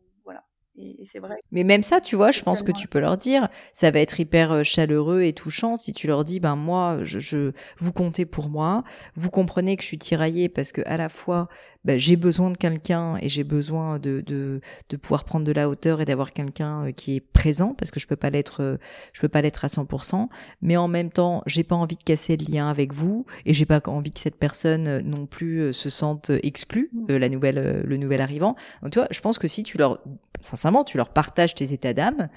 et, 0.76 1.04
c'est 1.04 1.18
vrai. 1.18 1.36
Mais 1.50 1.64
même 1.64 1.82
ça, 1.82 2.00
tu 2.00 2.16
vois, 2.16 2.30
je 2.30 2.40
pense 2.42 2.62
que 2.62 2.72
tu 2.72 2.88
peux 2.88 2.98
leur 2.98 3.16
dire, 3.16 3.48
ça 3.72 3.90
va 3.90 4.00
être 4.00 4.18
hyper 4.20 4.52
euh, 4.52 4.62
chaleureux 4.62 5.22
et 5.22 5.32
touchant 5.32 5.76
si 5.76 5.92
tu 5.92 6.06
leur 6.06 6.24
dis, 6.24 6.40
ben 6.40 6.56
moi, 6.56 6.98
je, 7.02 7.18
je 7.18 7.52
vous 7.78 7.92
comptez 7.92 8.24
pour 8.24 8.48
moi, 8.48 8.82
vous 9.14 9.30
comprenez 9.30 9.76
que 9.76 9.82
je 9.82 9.88
suis 9.88 9.98
tiraillée 9.98 10.48
parce 10.48 10.72
que 10.72 10.82
à 10.86 10.96
la 10.96 11.08
fois 11.08 11.48
bah, 11.84 11.96
j'ai 11.96 12.16
besoin 12.16 12.50
de 12.50 12.56
quelqu'un 12.56 13.16
et 13.20 13.28
j'ai 13.28 13.44
besoin 13.44 13.98
de, 13.98 14.20
de, 14.20 14.60
de, 14.88 14.96
pouvoir 14.96 15.24
prendre 15.24 15.44
de 15.44 15.52
la 15.52 15.68
hauteur 15.68 16.00
et 16.00 16.04
d'avoir 16.04 16.32
quelqu'un 16.32 16.86
euh, 16.86 16.92
qui 16.92 17.16
est 17.16 17.20
présent 17.20 17.74
parce 17.74 17.90
que 17.90 18.00
je 18.00 18.06
peux 18.06 18.16
pas 18.16 18.30
l'être 18.30 18.62
euh, 18.62 18.76
je 19.12 19.20
peux 19.20 19.28
pas 19.28 19.42
l'être 19.42 19.64
à 19.64 19.68
100% 19.68 20.28
mais 20.60 20.76
en 20.76 20.88
même 20.88 21.10
temps 21.10 21.42
j'ai 21.46 21.64
pas 21.64 21.74
envie 21.74 21.96
de 21.96 22.04
casser 22.04 22.36
le 22.36 22.52
lien 22.52 22.68
avec 22.68 22.92
vous 22.92 23.26
et 23.46 23.52
j'ai 23.52 23.66
pas 23.66 23.80
envie 23.86 24.12
que 24.12 24.20
cette 24.20 24.36
personne 24.36 24.86
euh, 24.86 25.00
non 25.00 25.26
plus 25.26 25.72
se 25.72 25.90
sente 25.90 26.30
exclue 26.42 26.90
la 27.08 27.28
nouvelle 27.28 27.82
le 27.84 27.96
nouvel 27.96 28.20
arrivant. 28.20 28.56
Donc 28.82 28.92
tu 28.92 28.98
vois 28.98 29.08
je 29.10 29.20
pense 29.20 29.38
que 29.38 29.48
si 29.48 29.62
tu 29.62 29.78
leur 29.78 30.00
sincèrement 30.40 30.84
tu 30.84 30.96
leur 30.96 31.10
partages 31.10 31.54
tes 31.54 31.72
états 31.72 31.94
d'âme 31.94 32.28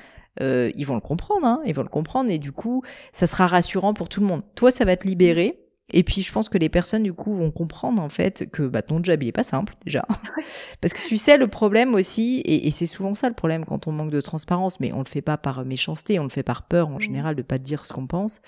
euh, 0.41 0.71
ils 0.75 0.85
vont 0.85 0.95
le 0.95 1.01
comprendre, 1.01 1.45
hein, 1.45 1.61
ils 1.65 1.73
vont 1.73 1.83
le 1.83 1.89
comprendre 1.89 2.29
et 2.29 2.39
du 2.39 2.51
coup, 2.51 2.83
ça 3.13 3.27
sera 3.27 3.47
rassurant 3.47 3.93
pour 3.93 4.09
tout 4.09 4.19
le 4.19 4.27
monde. 4.27 4.41
Toi, 4.55 4.71
ça 4.71 4.85
va 4.85 4.97
te 4.97 5.07
libérer 5.07 5.59
et 5.93 6.03
puis 6.03 6.23
je 6.23 6.31
pense 6.31 6.49
que 6.49 6.57
les 6.57 6.69
personnes 6.69 7.03
du 7.03 7.13
coup 7.13 7.35
vont 7.35 7.51
comprendre 7.51 8.01
en 8.01 8.09
fait 8.09 8.49
que 8.51 8.63
bah, 8.63 8.81
ton 8.81 9.03
job 9.03 9.21
il 9.21 9.27
est 9.27 9.31
pas 9.31 9.43
simple 9.43 9.75
déjà. 9.85 10.03
Parce 10.81 10.93
que 10.93 11.03
tu 11.03 11.17
sais 11.17 11.37
le 11.37 11.47
problème 11.47 11.93
aussi, 11.93 12.41
et, 12.45 12.67
et 12.67 12.71
c'est 12.71 12.87
souvent 12.87 13.13
ça 13.13 13.29
le 13.29 13.35
problème 13.35 13.65
quand 13.65 13.87
on 13.87 13.91
manque 13.91 14.09
de 14.09 14.21
transparence, 14.21 14.79
mais 14.79 14.91
on 14.93 14.99
le 14.99 15.07
fait 15.07 15.21
pas 15.21 15.37
par 15.37 15.63
méchanceté, 15.63 16.19
on 16.19 16.23
le 16.23 16.29
fait 16.29 16.43
par 16.43 16.63
peur 16.63 16.89
en 16.89 16.97
mmh. 16.97 17.01
général 17.01 17.35
de 17.35 17.43
pas 17.43 17.59
dire 17.59 17.85
ce 17.85 17.93
qu'on 17.93 18.07
pense. 18.07 18.41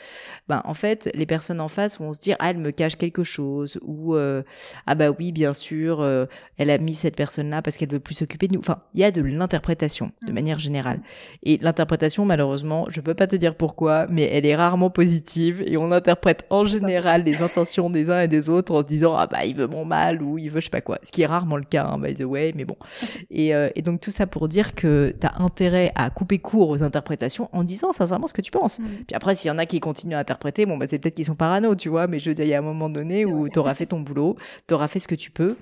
Ben 0.48 0.62
en 0.66 0.74
fait 0.74 1.12
les 1.14 1.28
personnes 1.28 1.62
en 1.62 1.68
face 1.68 2.00
vont 2.00 2.12
se 2.12 2.20
dire 2.20 2.36
ah 2.40 2.50
elle 2.50 2.58
me 2.58 2.72
cache 2.72 2.96
quelque 2.96 3.24
chose 3.24 3.80
ou 3.84 4.16
euh, 4.16 4.42
ah 4.88 4.96
bah 4.96 5.12
oui 5.12 5.32
bien 5.32 5.54
sûr 5.54 6.02
euh, 6.02 6.26
elle 6.58 6.72
a 6.72 6.80
mis 6.80 6.96
cette 6.96 7.16
personne 7.16 7.52
là 7.52 7.62
parce 7.62 7.78
qu'elle 7.78 7.92
veut 7.92 8.00
plus 8.00 8.16
s'occuper 8.16 8.48
de 8.48 8.56
nous. 8.56 8.60
Enfin 8.60 8.82
il 8.96 9.02
y 9.02 9.04
a 9.04 9.12
de 9.12 9.22
l'interprétation 9.22 10.12
de 10.26 10.32
mmh. 10.32 10.36
manière 10.36 10.60
générale. 10.60 11.02
Et 11.44 11.60
l'interprétation 11.62 12.26
malheureusement 12.26 12.88
je 12.90 13.00
peux 13.00 13.14
pas 13.14 13.28
te 13.28 13.36
dire 13.36 13.54
pourquoi, 13.54 14.08
mais 14.10 14.24
elle 14.24 14.48
est 14.48 14.56
rarement 14.56 14.90
positive 14.90 15.64
et 15.68 15.78
on 15.78 15.92
interprète 15.92 16.46
en 16.50 16.64
général 16.64 17.27
les 17.30 17.42
intentions 17.42 17.90
des 17.90 18.10
uns 18.10 18.22
et 18.22 18.28
des 18.28 18.50
autres 18.50 18.74
en 18.74 18.82
se 18.82 18.88
disant 18.88 19.16
ah 19.16 19.28
bah 19.28 19.46
il 19.46 19.56
veut 19.56 19.68
mon 19.68 19.86
mal 19.86 20.22
ou 20.22 20.38
il 20.38 20.50
veut 20.50 20.60
je 20.60 20.66
sais 20.66 20.70
pas 20.70 20.82
quoi. 20.82 21.00
Ce 21.04 21.12
qui 21.12 21.22
est 21.22 21.26
rarement 21.26 21.58
le 21.58 21.64
cas 21.64 21.86
hein, 21.86 22.00
by 22.00 22.14
the 22.14 22.24
way 22.24 22.52
mais 22.56 22.66
bon. 22.66 22.78
Et, 23.30 23.54
euh, 23.54 23.70
et 23.76 23.82
donc 23.82 24.00
tout 24.00 24.12
ça 24.12 24.26
pour 24.26 24.48
dire 24.48 24.74
que 24.74 25.14
tu 25.20 25.28
as 25.28 25.42
intérêt 25.42 25.92
à 25.96 26.10
couper 26.10 26.40
court 26.40 26.70
aux 26.70 26.82
interprétations 26.84 27.50
en 27.52 27.64
disant 27.64 27.92
sincèrement 27.92 28.28
ce 28.28 28.34
que 28.34 28.42
tu 28.42 28.52
penses. 28.52 28.80
Mm. 28.80 28.84
puis 29.08 29.16
après 29.16 29.36
s'il 29.36 29.50
y 29.50 29.52
en 29.52 29.58
a 29.58 29.66
qui 29.66 29.80
continuent 29.80 30.16
à 30.16 30.20
interpréter 30.20 30.66
bon 30.66 30.78
bah 30.78 30.88
c'est 30.88 31.00
peut-être 31.00 31.16
qu'ils 31.16 31.26
sont 31.26 31.36
parano 31.36 31.76
tu 31.76 31.90
vois 31.90 32.08
mais 32.08 32.20
je 32.20 32.30
veux 32.30 32.36
dire 32.36 32.46
il 32.46 32.50
y 32.50 32.54
a 32.54 32.60
un 32.60 32.62
moment 32.62 32.90
donné 32.90 33.26
où 33.26 33.50
tu 33.50 33.60
auras 33.60 33.74
fait 33.74 33.88
ton 33.88 34.00
boulot 34.00 34.36
tu 34.68 34.74
auras 34.74 34.88
fait 34.88 35.00
ce 35.00 35.08
que 35.08 35.16
tu 35.16 35.32
peux 35.32 35.56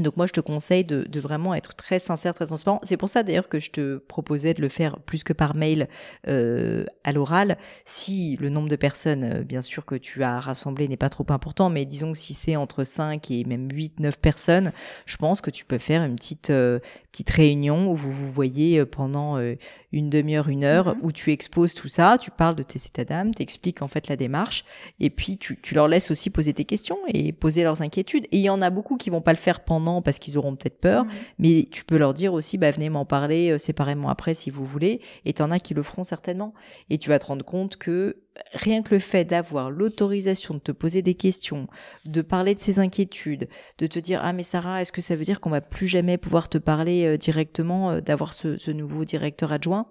donc 0.00 0.16
moi, 0.16 0.26
je 0.26 0.32
te 0.32 0.40
conseille 0.40 0.84
de, 0.84 1.20
vraiment 1.20 1.54
être 1.54 1.74
très 1.74 1.98
sincère, 1.98 2.34
très 2.34 2.46
transparent. 2.46 2.80
C'est 2.84 2.96
pour 2.96 3.08
ça 3.08 3.22
d'ailleurs 3.22 3.48
que 3.48 3.58
je 3.58 3.70
te 3.70 3.96
proposais 3.96 4.54
de 4.54 4.62
le 4.62 4.68
faire 4.68 5.00
plus 5.00 5.24
que 5.24 5.32
par 5.32 5.54
mail 5.54 5.88
euh, 6.28 6.84
à 7.04 7.12
l'oral. 7.12 7.58
Si 7.84 8.36
le 8.40 8.50
nombre 8.50 8.68
de 8.68 8.76
personnes, 8.76 9.24
euh, 9.24 9.42
bien 9.42 9.62
sûr, 9.62 9.84
que 9.84 9.96
tu 9.96 10.22
as 10.22 10.40
rassemblé 10.40 10.86
n'est 10.86 10.96
pas 10.96 11.08
trop 11.08 11.26
important, 11.30 11.70
mais 11.70 11.84
disons 11.84 12.12
que 12.12 12.18
si 12.18 12.34
c'est 12.34 12.56
entre 12.56 12.84
5 12.84 13.30
et 13.30 13.44
même 13.44 13.68
8, 13.70 14.00
9 14.00 14.20
personnes, 14.20 14.72
je 15.06 15.16
pense 15.16 15.40
que 15.40 15.50
tu 15.50 15.64
peux 15.64 15.78
faire 15.78 16.04
une 16.04 16.16
petite, 16.16 16.50
euh, 16.50 16.78
petite 17.10 17.30
réunion 17.30 17.90
où 17.90 17.94
vous 17.94 18.12
vous 18.12 18.30
voyez 18.30 18.78
euh, 18.78 18.86
pendant 18.86 19.38
euh, 19.38 19.56
une 19.92 20.10
demi-heure, 20.10 20.48
une 20.48 20.64
heure, 20.64 20.94
mm-hmm. 20.94 21.02
où 21.02 21.12
tu 21.12 21.32
exposes 21.32 21.74
tout 21.74 21.88
ça, 21.88 22.18
tu 22.18 22.30
parles 22.30 22.56
de 22.56 22.62
tes 22.62 22.78
états 22.78 23.04
d'âme, 23.04 23.34
t'expliques 23.34 23.82
en 23.82 23.88
fait 23.88 24.08
la 24.08 24.16
démarche, 24.16 24.64
et 25.00 25.10
puis 25.10 25.38
tu, 25.38 25.58
tu 25.60 25.74
leur 25.74 25.88
laisses 25.88 26.10
aussi 26.10 26.30
poser 26.30 26.52
tes 26.52 26.64
questions 26.64 26.98
et 27.08 27.32
poser 27.32 27.62
leurs 27.62 27.82
inquiétudes. 27.82 28.26
Et 28.26 28.36
il 28.38 28.42
y 28.42 28.50
en 28.50 28.60
a 28.60 28.70
beaucoup 28.70 28.96
qui 28.96 29.10
vont 29.10 29.22
pas 29.22 29.32
le 29.32 29.38
faire 29.38 29.60
pendant 29.60 30.02
parce 30.02 30.18
qu'ils 30.18 30.36
auront 30.36 30.54
peut-être 30.54 30.80
peur, 30.80 31.04
mm-hmm. 31.04 31.34
mais 31.38 31.64
tu 31.70 31.84
peux 31.84 31.96
leur 31.96 32.14
dire 32.14 32.34
aussi, 32.34 32.58
bah 32.58 32.70
venez 32.70 32.90
m'en 32.90 33.04
parler 33.04 33.58
séparément 33.58 34.10
après 34.10 34.34
si 34.34 34.50
vous 34.50 34.64
voulez, 34.64 35.00
et 35.24 35.32
t'en 35.32 35.50
as 35.50 35.60
qui 35.60 35.74
le 35.74 35.82
feront 35.82 36.04
certainement. 36.04 36.52
Et 36.90 36.98
tu 36.98 37.08
vas 37.08 37.18
te 37.18 37.26
rendre 37.26 37.44
compte 37.44 37.76
que 37.76 38.16
rien 38.52 38.82
que 38.82 38.94
le 38.94 39.00
fait 39.00 39.24
d'avoir 39.24 39.70
l'autorisation 39.70 40.54
de 40.54 40.60
te 40.60 40.72
poser 40.72 41.02
des 41.02 41.14
questions, 41.14 41.68
de 42.04 42.22
parler 42.22 42.54
de 42.54 42.60
ses 42.60 42.78
inquiétudes, 42.78 43.48
de 43.78 43.86
te 43.86 43.98
dire 43.98 44.20
ah 44.22 44.32
mais 44.32 44.42
Sarah, 44.42 44.82
est-ce 44.82 44.92
que 44.92 45.02
ça 45.02 45.16
veut 45.16 45.24
dire 45.24 45.40
qu'on 45.40 45.50
va 45.50 45.60
plus 45.60 45.86
jamais 45.86 46.18
pouvoir 46.18 46.48
te 46.48 46.58
parler 46.58 47.06
euh, 47.06 47.16
directement, 47.16 47.90
euh, 47.90 48.00
d'avoir 48.00 48.34
ce, 48.34 48.70
nouveau 48.70 49.04
directeur 49.04 49.52
adjoint? 49.52 49.88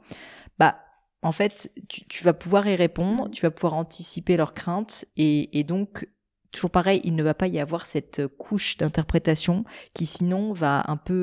Bah 0.60 0.80
en 1.24 1.32
fait, 1.32 1.72
tu, 1.90 2.24
vas 2.24 2.34
pouvoir 2.34 2.68
y 2.68 2.76
répondre, 2.76 3.30
tu 3.32 3.42
vas 3.42 3.52
pouvoir 3.52 3.74
anticiper 3.74 4.38
leurs 4.38 4.54
craintes 4.54 5.06
et, 5.18 5.64
donc 5.64 6.08
toujours 6.52 6.70
pareil, 6.70 7.02
il 7.04 7.16
ne 7.16 7.24
va 7.24 7.34
pas 7.34 7.48
y 7.48 7.60
avoir 7.60 7.86
cette 7.86 8.28
couche 8.38 8.78
d'interprétation 8.78 9.66
qui 9.94 10.06
sinon 10.06 10.54
va 10.54 10.84
un 10.88 10.96
peu 10.96 11.14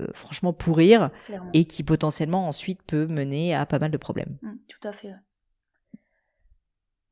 euh, 0.00 0.06
franchement 0.14 0.52
pourrir 0.52 1.10
et 1.52 1.66
qui 1.66 1.82
potentiellement 1.82 2.48
ensuite 2.48 2.82
peut 2.82 3.06
mener 3.06 3.54
à 3.54 3.66
pas 3.66 3.78
mal 3.78 3.90
de 3.90 3.98
problèmes. 3.98 4.38
Mmh, 4.40 4.52
tout 4.68 4.88
à 4.88 4.92
fait. 4.92 5.12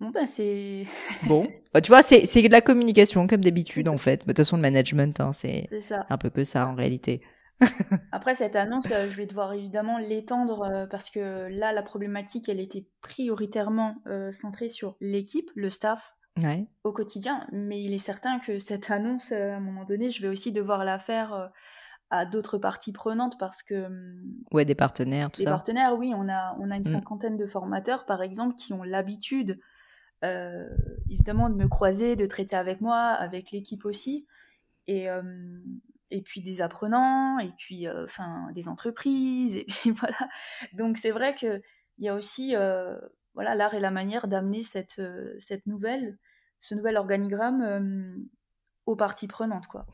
Bon, 0.00 0.10
bah, 0.10 0.26
c'est. 0.26 0.86
bon. 1.26 1.46
Bah, 1.74 1.80
tu 1.80 1.88
vois, 1.88 2.02
c'est, 2.02 2.26
c'est 2.26 2.42
de 2.42 2.52
la 2.52 2.62
communication, 2.62 3.26
comme 3.26 3.42
d'habitude, 3.42 3.88
en 3.88 3.98
fait. 3.98 4.22
De 4.22 4.24
toute 4.24 4.38
façon, 4.38 4.56
le 4.56 4.62
management, 4.62 5.20
hein, 5.20 5.32
c'est, 5.32 5.68
un 6.08 6.18
peu 6.18 6.30
que 6.30 6.42
ça, 6.44 6.66
en 6.66 6.74
réalité. 6.74 7.22
Après, 8.12 8.34
cette 8.34 8.56
annonce, 8.56 8.86
euh, 8.90 9.10
je 9.10 9.16
vais 9.16 9.26
devoir 9.26 9.52
évidemment 9.52 9.98
l'étendre 9.98 10.62
euh, 10.62 10.86
parce 10.86 11.10
que 11.10 11.48
là, 11.50 11.72
la 11.72 11.82
problématique, 11.82 12.48
elle 12.48 12.60
était 12.60 12.86
prioritairement 13.02 13.96
euh, 14.06 14.32
centrée 14.32 14.70
sur 14.70 14.96
l'équipe, 15.00 15.50
le 15.54 15.68
staff, 15.68 16.14
au 16.84 16.92
quotidien. 16.92 17.46
Mais 17.52 17.82
il 17.82 17.92
est 17.92 17.98
certain 17.98 18.38
que 18.38 18.58
cette 18.58 18.90
annonce, 18.90 19.30
à 19.32 19.56
un 19.56 19.60
moment 19.60 19.84
donné, 19.84 20.10
je 20.10 20.22
vais 20.22 20.28
aussi 20.28 20.52
devoir 20.52 20.86
la 20.86 20.98
faire 20.98 21.50
à 22.08 22.24
d'autres 22.24 22.56
parties 22.56 22.92
prenantes 22.92 23.38
parce 23.38 23.62
que 23.62 23.86
hum, 23.86 24.22
ouais 24.52 24.64
des 24.64 24.74
partenaires 24.74 25.30
tout 25.30 25.42
des 25.42 25.46
partenaires 25.46 25.96
oui 25.96 26.12
on 26.12 26.28
a 26.28 26.56
on 26.58 26.70
a 26.70 26.76
une 26.76 26.82
mm. 26.82 26.92
cinquantaine 26.92 27.36
de 27.36 27.46
formateurs 27.46 28.04
par 28.04 28.20
exemple 28.20 28.56
qui 28.56 28.72
ont 28.72 28.82
l'habitude 28.82 29.60
euh, 30.24 30.68
évidemment 31.08 31.48
de 31.48 31.54
me 31.54 31.68
croiser, 31.68 32.16
de 32.16 32.26
traiter 32.26 32.56
avec 32.56 32.80
moi, 32.80 32.98
avec 32.98 33.50
l'équipe 33.50 33.84
aussi, 33.84 34.26
et, 34.86 35.10
euh, 35.10 35.22
et 36.10 36.22
puis 36.22 36.42
des 36.42 36.60
apprenants, 36.60 37.38
et 37.38 37.52
puis 37.58 37.86
euh, 37.86 38.04
enfin 38.04 38.50
des 38.54 38.68
entreprises, 38.68 39.56
et 39.56 39.64
puis 39.64 39.90
voilà. 39.98 40.28
Donc 40.74 40.98
c'est 40.98 41.10
vrai 41.10 41.34
qu'il 41.34 41.62
y 41.98 42.08
a 42.08 42.14
aussi 42.14 42.54
voilà 43.34 43.54
l'art 43.54 43.74
et 43.74 43.80
la 43.80 43.90
manière 43.90 44.28
d'amener 44.28 44.62
cette, 44.62 45.00
cette 45.38 45.66
nouvelle, 45.66 46.18
ce 46.60 46.74
nouvel 46.74 46.96
organigramme 46.96 48.26
aux 48.86 48.96
parties 48.96 49.28
prenantes 49.28 49.68
quoi. 49.68 49.86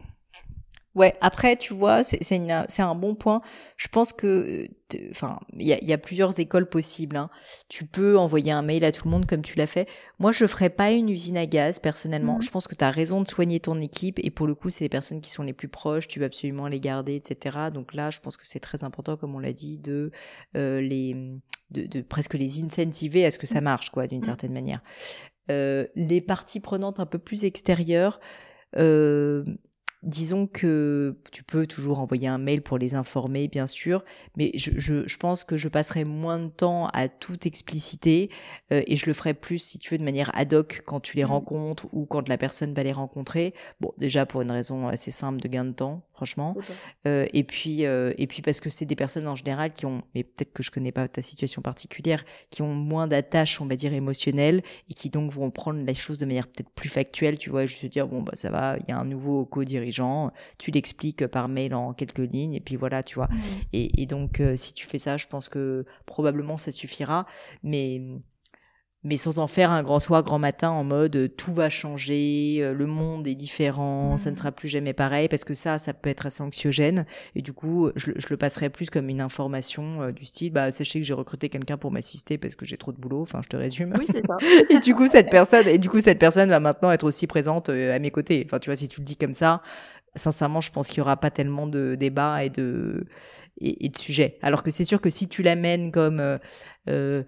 Ouais, 0.96 1.14
après, 1.20 1.56
tu 1.56 1.74
vois, 1.74 2.02
c'est 2.02 2.80
un 2.80 2.94
bon 2.94 3.14
point. 3.14 3.42
Je 3.76 3.87
pense 3.88 4.14
que, 4.14 4.66
enfin, 5.11 5.38
il 5.59 5.66
y 5.66 5.74
a, 5.74 5.85
y 5.85 5.92
a, 5.92 5.98
plusieurs 5.98 6.40
écoles 6.40 6.66
possibles. 6.66 7.18
Hein. 7.18 7.28
Tu 7.68 7.85
peux 7.85 8.16
envoyer 8.16 8.50
un 8.50 8.62
mail 8.62 8.82
à 8.82 8.92
tout 8.92 9.04
le 9.04 9.11
monde 9.11 9.26
comme 9.26 9.42
tu 9.42 9.59
l'as 9.59 9.66
fait. 9.66 9.87
Moi, 10.18 10.32
je 10.32 10.46
ferais 10.46 10.70
pas 10.70 10.92
une 10.92 11.11
usine 11.11 11.37
à 11.37 11.44
gaz, 11.44 11.80
personnellement. 11.80 12.38
Mmh. 12.38 12.42
Je 12.42 12.50
pense 12.50 12.66
que 12.66 12.74
tu 12.74 12.82
as 12.82 12.90
raison 12.90 13.20
de 13.20 13.28
soigner 13.28 13.61
ton 13.61 13.78
équipe. 13.78 14.18
Et 14.22 14.30
pour 14.30 14.46
le 14.46 14.54
coup, 14.54 14.70
c'est 14.70 14.85
les 14.85 14.88
personnes 14.88 15.20
qui 15.20 15.28
sont 15.28 15.42
les 15.42 15.52
plus 15.52 15.68
proches. 15.68 16.09
Tu 16.09 16.18
veux 16.18 16.24
absolument 16.24 16.66
les 16.66 16.80
garder, 16.80 17.14
etc. 17.14 17.59
Donc 17.74 17.92
là, 17.92 18.09
je 18.09 18.20
pense 18.20 18.38
que 18.38 18.46
c'est 18.46 18.61
très 18.61 18.82
important, 18.82 19.18
comme 19.18 19.35
on 19.35 19.38
l'a 19.38 19.52
dit, 19.52 19.78
de 19.78 20.11
euh, 20.56 20.80
les, 20.80 21.14
de, 21.72 21.85
de, 21.85 22.00
presque 22.00 22.35
les 22.35 22.62
incentiver 22.62 23.26
à 23.26 23.30
ce 23.30 23.38
que 23.38 23.46
ça 23.46 23.61
mmh. 23.61 23.64
marche, 23.64 23.90
quoi, 23.90 24.06
d'une 24.06 24.20
mmh. 24.20 24.24
certaine 24.24 24.54
manière. 24.54 24.80
Euh, 25.50 25.87
les 25.94 26.22
parties 26.22 26.61
prenantes 26.61 27.00
un 27.00 27.06
peu 27.06 27.18
plus 27.18 27.44
extérieures, 27.44 28.18
euh, 28.76 29.44
disons 30.07 30.47
que 30.47 31.16
tu 31.33 31.42
peux 31.42 31.66
toujours 31.66 31.99
envoyer 31.99 32.29
un 32.29 32.38
mail 32.38 32.62
pour 32.62 32.79
les 32.79 32.95
informer, 32.95 33.49
bien 33.49 33.66
sûr, 33.66 34.05
mais 34.37 34.53
je, 34.55 34.71
je, 34.77 35.07
je 35.07 35.16
pense 35.16 35.45
que 35.45 35.57
je 35.57 35.69
passerai 35.69 36.05
moins 36.05 36.38
de 36.38 36.49
temps 36.49 36.87
à 36.88 37.09
tout 37.09 37.47
expliciter 37.47 38.31
euh, 38.73 38.83
et 38.87 38.97
je 38.97 39.07
le 39.07 39.12
ferai 39.12 39.35
plus, 39.35 39.59
si 39.59 39.79
tu 39.79 39.92
veux, 39.92 39.99
de 39.99 40.05
manière 40.05 40.31
ad 40.35 40.55
hoc 40.55 40.83
quand 40.87 41.01
tu 41.01 41.16
les 41.16 41.25
mmh. 41.25 41.29
rencontres 41.29 41.87
ou 41.92 42.07
quand 42.07 42.29
la 42.29 42.38
personne 42.38 42.73
va 42.73 42.85
les 42.85 42.92
rencontrer. 42.92 43.53
Bon, 43.81 43.92
déjà 43.99 44.27
pour 44.27 44.42
une 44.42 44.53
raison 44.53 44.87
assez 44.88 45.11
simple 45.11 45.40
de 45.40 45.49
gain 45.49 45.64
de 45.64 45.73
temps, 45.73 46.06
franchement. 46.16 46.57
Euh, 47.07 47.26
et 47.33 47.44
puis 47.44 47.85
euh, 47.85 48.12
et 48.16 48.26
puis 48.26 48.42
parce 48.42 48.61
que 48.61 48.70
c'est 48.70 48.87
des 48.87 48.96
personnes 48.96 49.29
en 49.29 49.37
général 49.37 49.72
qui 49.74 49.85
ont, 49.85 50.02
mais 50.14 50.24
peut-être 50.24 50.52
que 50.52 50.62
je 50.62 50.70
connais 50.70 50.92
pas 50.92 51.07
ta 51.09 51.20
situation 51.22 51.61
particulière, 51.61 52.24
qui 52.50 52.62
ont 52.62 52.74
moins 52.74 53.07
d'attaches, 53.07 53.61
on 53.61 53.66
va 53.66 53.76
dire 53.76 53.92
émotionnelles 53.92 54.62
et 54.90 54.94
qui 54.94 55.11
donc 55.11 55.31
vont 55.31 55.50
prendre 55.50 55.81
les 55.85 55.94
choses 55.94 56.18
de 56.18 56.24
manière 56.24 56.46
peut-être 56.46 56.70
plus 56.70 56.88
factuelle, 56.88 57.37
tu 57.37 57.50
vois, 57.50 57.66
juste 57.66 57.83
se 57.83 57.87
dire 57.87 58.09
bon 58.09 58.22
bah 58.22 58.33
ça 58.35 58.50
va, 58.50 58.79
il 58.81 58.88
y 58.88 58.92
a 58.92 58.98
un 58.98 59.05
nouveau 59.05 59.44
co-dirigeant, 59.44 60.33
tu 60.59 60.70
l'expliques 60.70 61.26
par 61.26 61.48
mail 61.48 61.74
en 61.74 61.92
quelques 61.92 62.18
lignes 62.18 62.55
et 62.55 62.61
puis 62.61 62.76
voilà, 62.76 63.02
tu 63.02 63.16
vois. 63.16 63.29
Et, 63.72 64.02
et, 64.02 64.07
donc 64.07 64.40
euh, 64.40 64.57
si 64.57 64.72
tu 64.72 64.87
fais 64.87 64.98
ça, 64.98 65.18
je 65.18 65.26
pense 65.26 65.48
que 65.48 65.85
probablement 66.07 66.57
ça 66.57 66.72
suffira, 66.72 67.26
mais 67.62 68.00
mais 69.07 69.16
sans 69.16 69.38
en 69.38 69.47
faire 69.47 69.71
un 69.71 69.85
grand 69.85 70.01
soir, 70.01 70.25
grand 70.25 70.40
matin 70.40 70.69
en 70.69 70.83
mode 70.83 71.14
euh, 71.14 71.29
tout 71.29 71.53
va 71.53 71.71
changer, 71.71 72.59
euh, 72.61 72.75
le 72.75 72.87
monde 72.87 73.27
est 73.29 73.37
différent, 73.37 74.19
ça 74.19 74.31
ne 74.31 74.35
mmh. 74.35 74.38
sera 74.38 74.53
plus 74.53 74.69
jamais 74.69 74.92
pareil, 74.92 75.29
parce 75.29 75.45
que 75.45 75.55
ça, 75.55 75.79
ça 75.79 75.95
peut 75.95 76.11
être 76.11 76.27
assez 76.27 76.42
anxiogène. 76.42 77.07
Et 77.37 77.42
du 77.42 77.53
coup, 77.53 77.90
je, 77.95 78.11
le 78.29 78.37
passerai 78.37 78.69
plus 78.69 78.90
comme 78.90 79.09
une 79.09 79.21
information 79.21 80.03
euh, 80.03 80.12
du 80.12 80.25
style, 80.25 80.53
bah 80.53 80.73
sachez 80.73 80.99
que 80.99 81.07
j'ai 81.07 81.14
recruté 81.14 81.49
quelqu'un 81.49 81.77
pour 81.77 81.92
m'assister 81.92 82.37
parce 82.37 82.57
que 82.57 82.66
j'ai 82.66 82.77
trop 82.77 82.90
de 82.90 82.99
boulot. 82.99 83.23
Enfin, 83.23 83.40
je 83.45 83.49
te 83.49 83.57
résume. 83.57 83.95
Oui, 83.97 84.07
c'est 84.11 84.27
ça. 84.27 84.37
et 84.71 84.81
du 84.81 84.95
coup, 84.97 85.07
cette 85.07 85.31
personne, 85.31 85.69
et 85.69 85.79
du 85.79 85.88
coup, 85.88 86.01
cette 86.01 86.19
personne 86.19 86.49
va 86.49 86.59
maintenant 86.59 86.90
être 86.90 87.05
aussi 87.05 87.29
présente 87.29 87.69
à 87.69 87.99
mes 88.01 88.11
côtés. 88.11 88.42
Enfin, 88.45 88.59
tu 88.59 88.71
vois, 88.71 88.77
si 88.77 88.88
tu 88.88 89.01
le 89.01 89.05
dis 89.05 89.16
comme 89.16 89.33
ça, 89.33 89.62
sincèrement, 90.16 90.61
je 90.61 90.73
pense 90.73 90.88
qu'il 90.88 90.99
y 90.99 91.01
aura 91.03 91.16
pas 91.16 91.31
tellement 91.31 91.69
de 91.69 91.95
débats 91.95 92.45
et 92.45 92.51
de 92.51 93.07
et, 93.61 93.88
de 93.88 93.97
sujets. 93.97 94.38
Alors 94.42 94.62
que 94.62 94.71
c'est 94.71 94.85
sûr 94.85 95.01
que 95.01 95.11
si 95.11 95.29
tu 95.29 95.42
l'amènes 95.42 95.90
comme 95.92 96.21
euh, 96.21 96.38
euh, 96.88 97.23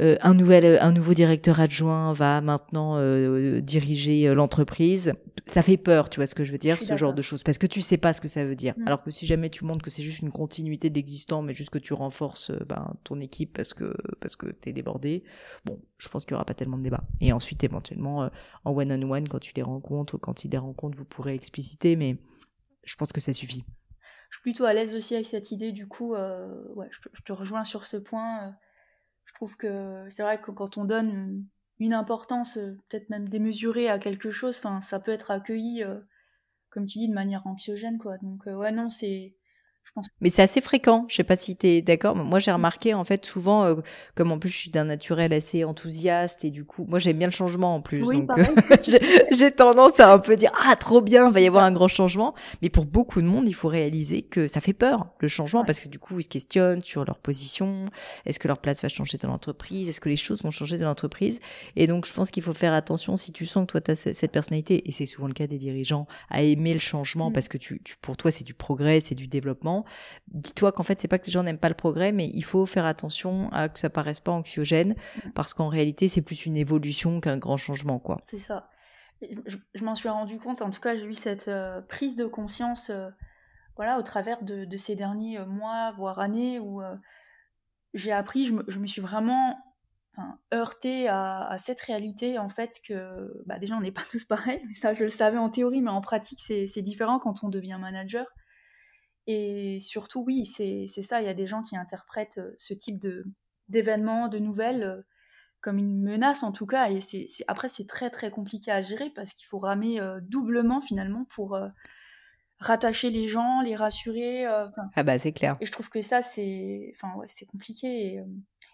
un 0.00 0.34
nouvel 0.34 0.64
euh, 0.64 0.78
un 0.80 0.92
nouveau 0.92 1.14
directeur 1.14 1.60
adjoint 1.60 2.12
va 2.12 2.40
maintenant 2.40 2.96
euh, 2.96 3.60
diriger 3.60 4.34
l'entreprise. 4.34 5.12
Ça 5.46 5.62
fait 5.62 5.76
peur 5.76 6.08
tu 6.08 6.20
vois 6.20 6.26
ce 6.26 6.34
que 6.34 6.44
je 6.44 6.52
veux 6.52 6.58
dire 6.58 6.80
ce 6.82 6.96
genre 6.96 7.12
de 7.12 7.22
choses 7.22 7.42
parce 7.42 7.58
que 7.58 7.66
tu 7.66 7.80
sais 7.80 7.98
pas 7.98 8.12
ce 8.12 8.20
que 8.20 8.28
ça 8.28 8.44
veut 8.44 8.56
dire. 8.56 8.74
Mm. 8.76 8.86
alors 8.86 9.02
que 9.02 9.10
si 9.10 9.26
jamais 9.26 9.50
tu 9.50 9.64
montres 9.64 9.84
que 9.84 9.90
c'est 9.90 10.02
juste 10.02 10.22
une 10.22 10.30
continuité 10.30 10.90
de 10.90 10.94
l'existant 10.94 11.42
mais 11.42 11.54
juste 11.54 11.70
que 11.70 11.78
tu 11.78 11.92
renforces 11.92 12.52
ben, 12.66 12.94
ton 13.04 13.20
équipe 13.20 13.56
parce 13.56 13.74
que 13.74 13.94
parce 14.20 14.36
que 14.36 14.46
t'es 14.46 14.72
débordé 14.72 15.24
bon 15.64 15.80
je 15.98 16.08
pense 16.08 16.24
qu'il 16.24 16.32
y 16.32 16.36
aura 16.36 16.44
pas 16.44 16.54
tellement 16.54 16.78
de 16.78 16.82
débat 16.82 17.02
et 17.20 17.32
ensuite 17.32 17.64
éventuellement 17.64 18.30
en 18.64 18.72
one 18.72 18.92
on 18.92 19.10
one 19.10 19.28
quand 19.28 19.40
tu 19.40 19.52
les 19.54 19.62
rencontres 19.62 20.18
quand 20.18 20.44
ils 20.44 20.50
les 20.50 20.58
rencontrent 20.58 20.96
vous 20.96 21.04
pourrez 21.04 21.34
expliciter 21.34 21.96
mais 21.96 22.16
je 22.84 22.96
pense 22.96 23.12
que 23.12 23.20
ça 23.20 23.32
suffit. 23.32 23.64
Je 24.30 24.36
suis 24.36 24.42
plutôt 24.42 24.64
à 24.64 24.72
l'aise 24.72 24.94
aussi 24.94 25.14
avec 25.14 25.26
cette 25.26 25.50
idée 25.50 25.72
du 25.72 25.88
coup 25.88 26.14
ouais 26.14 26.88
je, 26.90 27.22
te 27.22 27.32
rejoins 27.32 27.64
sur 27.64 27.86
ce 27.86 27.96
point 27.96 28.54
je 29.30 29.34
trouve 29.36 29.56
que 29.56 30.08
c'est 30.10 30.22
vrai 30.22 30.40
que 30.40 30.50
quand 30.50 30.76
on 30.76 30.84
donne 30.84 31.46
une 31.78 31.94
importance 31.94 32.56
euh, 32.56 32.76
peut-être 32.88 33.10
même 33.10 33.28
démesurée 33.28 33.88
à 33.88 34.00
quelque 34.00 34.32
chose, 34.32 34.58
enfin 34.58 34.80
ça 34.82 34.98
peut 34.98 35.12
être 35.12 35.30
accueilli 35.30 35.84
euh, 35.84 36.00
comme 36.68 36.84
tu 36.84 36.98
dis 36.98 37.08
de 37.08 37.14
manière 37.14 37.46
anxiogène 37.46 37.98
quoi. 37.98 38.18
Donc 38.18 38.48
euh, 38.48 38.54
ouais 38.54 38.72
non 38.72 38.88
c'est 38.90 39.36
mais 40.20 40.30
c'est 40.30 40.42
assez 40.42 40.60
fréquent. 40.60 41.06
Je 41.08 41.16
sais 41.16 41.24
pas 41.24 41.36
si 41.36 41.56
tu 41.56 41.66
es 41.66 41.82
d'accord. 41.82 42.16
Moi, 42.16 42.38
j'ai 42.38 42.52
remarqué, 42.52 42.94
en 42.94 43.04
fait, 43.04 43.24
souvent, 43.24 43.64
euh, 43.64 43.74
comme 44.14 44.32
en 44.32 44.38
plus 44.38 44.48
je 44.48 44.56
suis 44.56 44.70
d'un 44.70 44.84
naturel 44.84 45.32
assez 45.32 45.64
enthousiaste 45.64 46.44
et 46.44 46.50
du 46.50 46.64
coup, 46.64 46.84
moi, 46.88 46.98
j'aime 46.98 47.18
bien 47.18 47.28
le 47.28 47.32
changement 47.32 47.74
en 47.74 47.80
plus. 47.80 48.00
donc, 48.00 48.30
euh, 48.38 48.44
j'ai 49.30 49.50
tendance 49.52 50.00
à 50.00 50.12
un 50.12 50.18
peu 50.18 50.36
dire, 50.36 50.52
ah, 50.66 50.76
trop 50.76 51.00
bien, 51.00 51.28
il 51.28 51.32
va 51.32 51.40
y 51.40 51.46
avoir 51.46 51.64
un 51.64 51.72
grand 51.72 51.88
changement. 51.88 52.34
Mais 52.62 52.70
pour 52.70 52.86
beaucoup 52.86 53.20
de 53.20 53.26
monde, 53.26 53.48
il 53.48 53.54
faut 53.54 53.68
réaliser 53.68 54.22
que 54.22 54.48
ça 54.48 54.60
fait 54.60 54.72
peur, 54.72 55.08
le 55.18 55.28
changement, 55.28 55.64
parce 55.64 55.80
que 55.80 55.88
du 55.88 55.98
coup, 55.98 56.18
ils 56.20 56.24
se 56.24 56.28
questionnent 56.28 56.82
sur 56.82 57.04
leur 57.04 57.18
position. 57.18 57.86
Est-ce 58.26 58.38
que 58.38 58.48
leur 58.48 58.58
place 58.58 58.82
va 58.82 58.88
changer 58.88 59.18
dans 59.18 59.28
l'entreprise? 59.28 59.88
Est-ce 59.88 60.00
que 60.00 60.08
les 60.08 60.16
choses 60.16 60.42
vont 60.42 60.50
changer 60.50 60.78
dans 60.78 60.86
l'entreprise? 60.86 61.40
Et 61.76 61.86
donc, 61.86 62.06
je 62.06 62.12
pense 62.12 62.30
qu'il 62.30 62.42
faut 62.42 62.52
faire 62.52 62.72
attention 62.72 63.16
si 63.16 63.32
tu 63.32 63.46
sens 63.46 63.66
que 63.66 63.72
toi, 63.72 63.80
tu 63.80 63.90
as 63.90 63.96
cette 63.96 64.32
personnalité, 64.32 64.88
et 64.88 64.92
c'est 64.92 65.06
souvent 65.06 65.26
le 65.26 65.34
cas 65.34 65.46
des 65.46 65.58
dirigeants, 65.58 66.06
à 66.30 66.42
aimer 66.42 66.72
le 66.72 66.78
changement 66.78 67.30
mmh. 67.30 67.32
parce 67.32 67.48
que 67.48 67.58
tu, 67.58 67.80
tu 67.82 67.96
pour 68.00 68.16
toi, 68.16 68.30
c'est 68.30 68.44
du 68.44 68.54
progrès, 68.54 69.00
c'est 69.00 69.14
du 69.14 69.26
développement 69.26 69.79
dis-toi 70.28 70.72
qu'en 70.72 70.82
fait, 70.82 71.00
c'est 71.00 71.08
pas 71.08 71.18
que 71.18 71.26
les 71.26 71.32
gens 71.32 71.42
n'aiment 71.42 71.58
pas 71.58 71.68
le 71.68 71.74
progrès, 71.74 72.12
mais 72.12 72.28
il 72.28 72.42
faut 72.42 72.66
faire 72.66 72.84
attention 72.84 73.50
à 73.52 73.68
que 73.68 73.78
ça 73.78 73.90
paraisse 73.90 74.20
pas 74.20 74.32
anxiogène, 74.32 74.94
mm. 75.24 75.30
parce 75.32 75.54
qu'en 75.54 75.68
réalité, 75.68 76.08
c'est 76.08 76.22
plus 76.22 76.46
une 76.46 76.56
évolution 76.56 77.20
qu'un 77.20 77.38
grand 77.38 77.56
changement, 77.56 77.98
quoi. 77.98 78.16
C'est 78.26 78.38
ça. 78.38 78.68
je, 79.20 79.84
m'en 79.84 79.94
suis 79.94 80.08
rendu 80.08 80.38
compte, 80.38 80.62
en 80.62 80.70
tout 80.70 80.80
cas 80.80 80.96
j'ai 80.96 81.04
eu 81.04 81.14
cette 81.14 81.50
prise 81.88 82.16
de 82.16 82.24
conscience 82.24 82.90
voilà, 83.76 83.98
au 83.98 84.02
travers 84.02 84.42
de, 84.42 84.64
de, 84.64 84.76
ces 84.76 84.94
derniers 84.94 85.38
mois, 85.46 85.92
voire 85.96 86.18
années, 86.18 86.58
où 86.58 86.82
j'ai 87.94 88.12
appris, 88.12 88.46
je 88.46 88.54
me, 88.54 88.64
je 88.68 88.78
me, 88.78 88.86
suis 88.86 89.00
vraiment 89.00 89.56
heurtée 90.52 91.08
à, 91.08 91.46
à, 91.46 91.58
cette 91.58 91.80
réalité, 91.80 92.38
en 92.38 92.48
fait, 92.48 92.80
que 92.86 93.42
bah, 93.46 93.58
déjà 93.58 93.76
on 93.76 93.80
n'est 93.80 93.92
pas 93.92 94.02
tous 94.10 94.24
pareils, 94.24 94.62
mais 94.66 94.74
ça 94.74 94.94
je 94.94 95.04
le 95.04 95.10
savais 95.10 95.38
en 95.38 95.48
théorie, 95.48 95.80
mais 95.80 95.90
en 95.90 96.00
pratique 96.00 96.40
c'est 96.40 96.82
différent 96.82 97.18
quand 97.18 97.42
on 97.44 97.48
devient 97.48 97.78
manager. 97.80 98.26
Et 99.32 99.78
surtout, 99.78 100.24
oui, 100.26 100.44
c'est 100.44 100.88
ça, 100.88 101.22
il 101.22 101.26
y 101.26 101.28
a 101.28 101.34
des 101.34 101.46
gens 101.46 101.62
qui 101.62 101.76
interprètent 101.76 102.40
ce 102.58 102.74
type 102.74 102.98
d'événements, 103.68 104.26
de, 104.26 104.40
nouvelles 104.40 105.04
comme 105.60 105.78
une 105.78 106.02
menace 106.02 106.42
en 106.42 106.50
tout 106.50 106.66
cas. 106.66 106.90
Et 106.90 107.00
c'est 107.00 107.28
après, 107.46 107.68
c'est 107.68 107.86
très 107.86 108.10
très 108.10 108.32
compliqué 108.32 108.72
à 108.72 108.82
gérer 108.82 109.08
parce 109.10 109.32
qu'il 109.32 109.46
faut 109.46 109.60
ramer 109.60 110.00
doublement 110.22 110.80
finalement 110.80 111.26
pour 111.26 111.56
rattacher 112.58 113.10
les 113.10 113.28
gens, 113.28 113.60
les 113.60 113.76
rassurer. 113.76 114.46
ah 114.46 115.02
bah 115.04 115.16
c'est 115.16 115.32
clair. 115.32 115.56
Et 115.60 115.66
je 115.66 115.70
trouve 115.70 115.90
que 115.90 116.02
ça, 116.02 116.22
c'est 116.22 116.92
enfin, 116.96 117.14
ouais, 117.16 117.28
compliqué. 117.46 117.86
Et, 117.86 118.24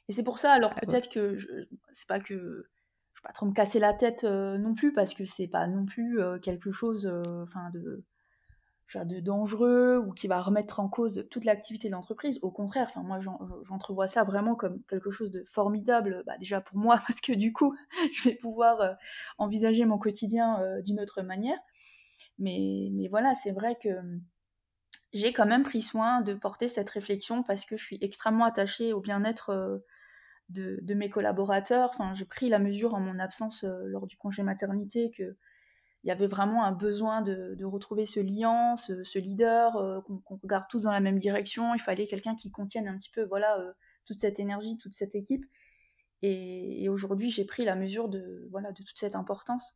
et 0.09 0.13
c'est 0.13 0.25
pour 0.25 0.39
ça, 0.39 0.53
alors 0.53 0.73
ah 0.75 0.87
peut-être 0.87 1.11
que 1.11 1.39
c'est 1.93 2.09
pas 2.09 2.21
que 2.21 2.71
je 3.13 3.21
vais 3.21 3.27
pas 3.27 3.35
trop 3.35 3.45
me 3.45 3.53
casser 3.53 3.79
la 3.79 3.93
tête 3.93 4.25
non 4.25 4.75
plus 4.75 4.95
parce 4.95 5.13
que 5.13 5.27
c'est 5.27 5.49
pas 5.49 5.67
non 5.67 5.85
plus 5.85 6.19
quelque 6.41 6.73
chose 6.73 7.07
enfin 7.43 7.69
de 7.75 8.07
de 8.95 9.21
dangereux 9.21 9.99
ou 9.99 10.13
qui 10.13 10.29
va 10.29 10.41
remettre 10.41 10.81
en 10.81 10.89
cause 10.89 11.27
toute 11.31 11.45
l'activité 11.45 11.89
de 11.89 11.93
l'entreprise. 11.93 12.39
Au 12.43 12.51
contraire, 12.51 12.87
enfin 12.89 13.03
moi 13.03 13.19
j'entrevois 13.65 14.07
ça 14.07 14.25
vraiment 14.25 14.55
comme 14.55 14.83
quelque 14.85 15.11
chose 15.11 15.31
de 15.31 15.45
formidable, 15.51 16.23
bah, 16.27 16.39
déjà 16.39 16.61
pour 16.61 16.79
moi 16.79 16.99
parce 17.07 17.21
que 17.21 17.33
du 17.33 17.53
coup 17.53 17.77
je 18.13 18.29
vais 18.29 18.37
pouvoir 18.37 18.81
euh, 18.81 18.93
envisager 19.39 19.85
mon 19.85 19.99
quotidien 19.99 20.61
euh, 20.61 20.83
d'une 20.83 21.01
autre 21.01 21.23
manière. 21.23 21.59
Mais, 22.39 22.91
voilà, 23.11 23.35
c'est 23.43 23.51
vrai 23.53 23.77
que 23.83 23.89
hum, 23.89 24.23
j'ai 25.13 25.33
quand 25.33 25.47
même 25.47 25.65
pris 25.65 25.83
soin 25.83 26.21
de 26.21 26.35
porter 26.35 26.69
cette 26.69 26.91
réflexion 26.91 27.43
parce 27.43 27.65
que 27.65 27.77
je 27.77 27.85
suis 27.85 27.99
extrêmement 28.01 28.45
attachée 28.45 28.93
au 28.93 29.01
bien-être 29.01 29.51
euh, 29.51 29.79
de, 30.49 30.79
de, 30.83 30.95
mes 30.95 31.11
collaborateurs. 31.11 31.91
Enfin, 31.95 32.15
j'ai 32.15 32.25
pris 32.25 32.49
la 32.49 32.59
mesure 32.59 32.95
en 32.95 33.01
mon 33.01 33.19
absence 33.19 33.65
lors 33.65 34.07
du 34.07 34.17
congé 34.17 34.43
maternité 34.43 35.11
que 35.17 35.37
il 36.07 36.11
y 36.11 36.13
avait 36.13 36.29
vraiment 36.29 36.65
un 36.65 36.71
besoin 36.71 37.21
de, 37.21 37.65
retrouver 37.65 38.07
ce 38.07 38.21
lien, 38.21 38.77
ce, 38.77 39.19
leader, 39.19 39.75
euh, 39.77 40.01
qu'on 40.25 40.37
regarde 40.41 40.67
tous 40.71 40.79
dans 40.79 40.93
la 40.93 41.01
même 41.01 41.19
direction. 41.19 41.75
Il 41.75 41.81
fallait 41.81 42.07
quelqu'un 42.07 42.37
qui 42.37 42.53
contienne 42.53 42.87
un 42.87 42.97
petit 42.97 43.11
peu 43.11 43.25
voilà, 43.25 43.59
euh, 43.59 43.73
toute 44.05 44.21
cette 44.21 44.39
énergie, 44.39 44.79
toute 44.79 44.95
cette 44.95 45.17
équipe. 45.17 45.45
Et, 46.23 46.89
aujourd'hui, 46.89 47.29
j'ai 47.29 47.45
pris 47.45 47.65
la 47.65 47.75
mesure 47.75 48.09
de, 48.09 48.47
voilà, 48.53 48.71
de 48.71 48.85
toute 48.85 48.97
cette 48.97 49.17
importance. 49.17 49.75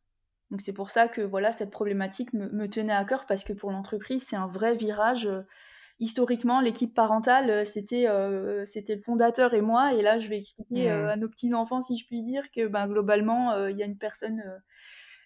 Donc 0.51 0.61
c'est 0.61 0.71
pour 0.71 0.89
ça 0.89 1.09
que 1.09 1.19
voilà, 1.19 1.51
cette 1.51 1.69
problématique 1.69 2.31
me, 2.31 2.67
tenait 2.69 2.93
à 2.93 3.03
cœur 3.03 3.25
parce 3.25 3.43
que 3.43 3.51
pour 3.51 3.71
l'entreprise, 3.71 4.23
c'est 4.25 4.37
un 4.37 4.47
vrai 4.47 4.75
virage. 4.75 5.27
historiquement, 5.99 6.61
l'équipe 6.61 6.93
parentale, 6.93 7.65
c'était 7.65 8.07
euh, 8.07 8.65
c'était 8.67 8.95
le 8.95 9.01
fondateur 9.01 9.53
et 9.53 9.61
moi. 9.61 9.93
Et 9.95 10.01
là, 10.01 10.17
je 10.17 10.29
vais 10.29 10.39
expliquer 10.39 10.89
mmh. 10.89 11.09
à 11.09 11.15
nos 11.17 11.27
petits-enfants, 11.27 11.81
si 11.81 11.97
je 11.97 12.05
puis 12.05 12.21
dire, 12.21 12.43
que 12.55 12.67
ben, 12.67 12.87
globalement, 12.87 13.67
il 13.67 13.77
y 13.77 13.83
a 13.83 13.85
une 13.85 13.97
personne 13.97 14.41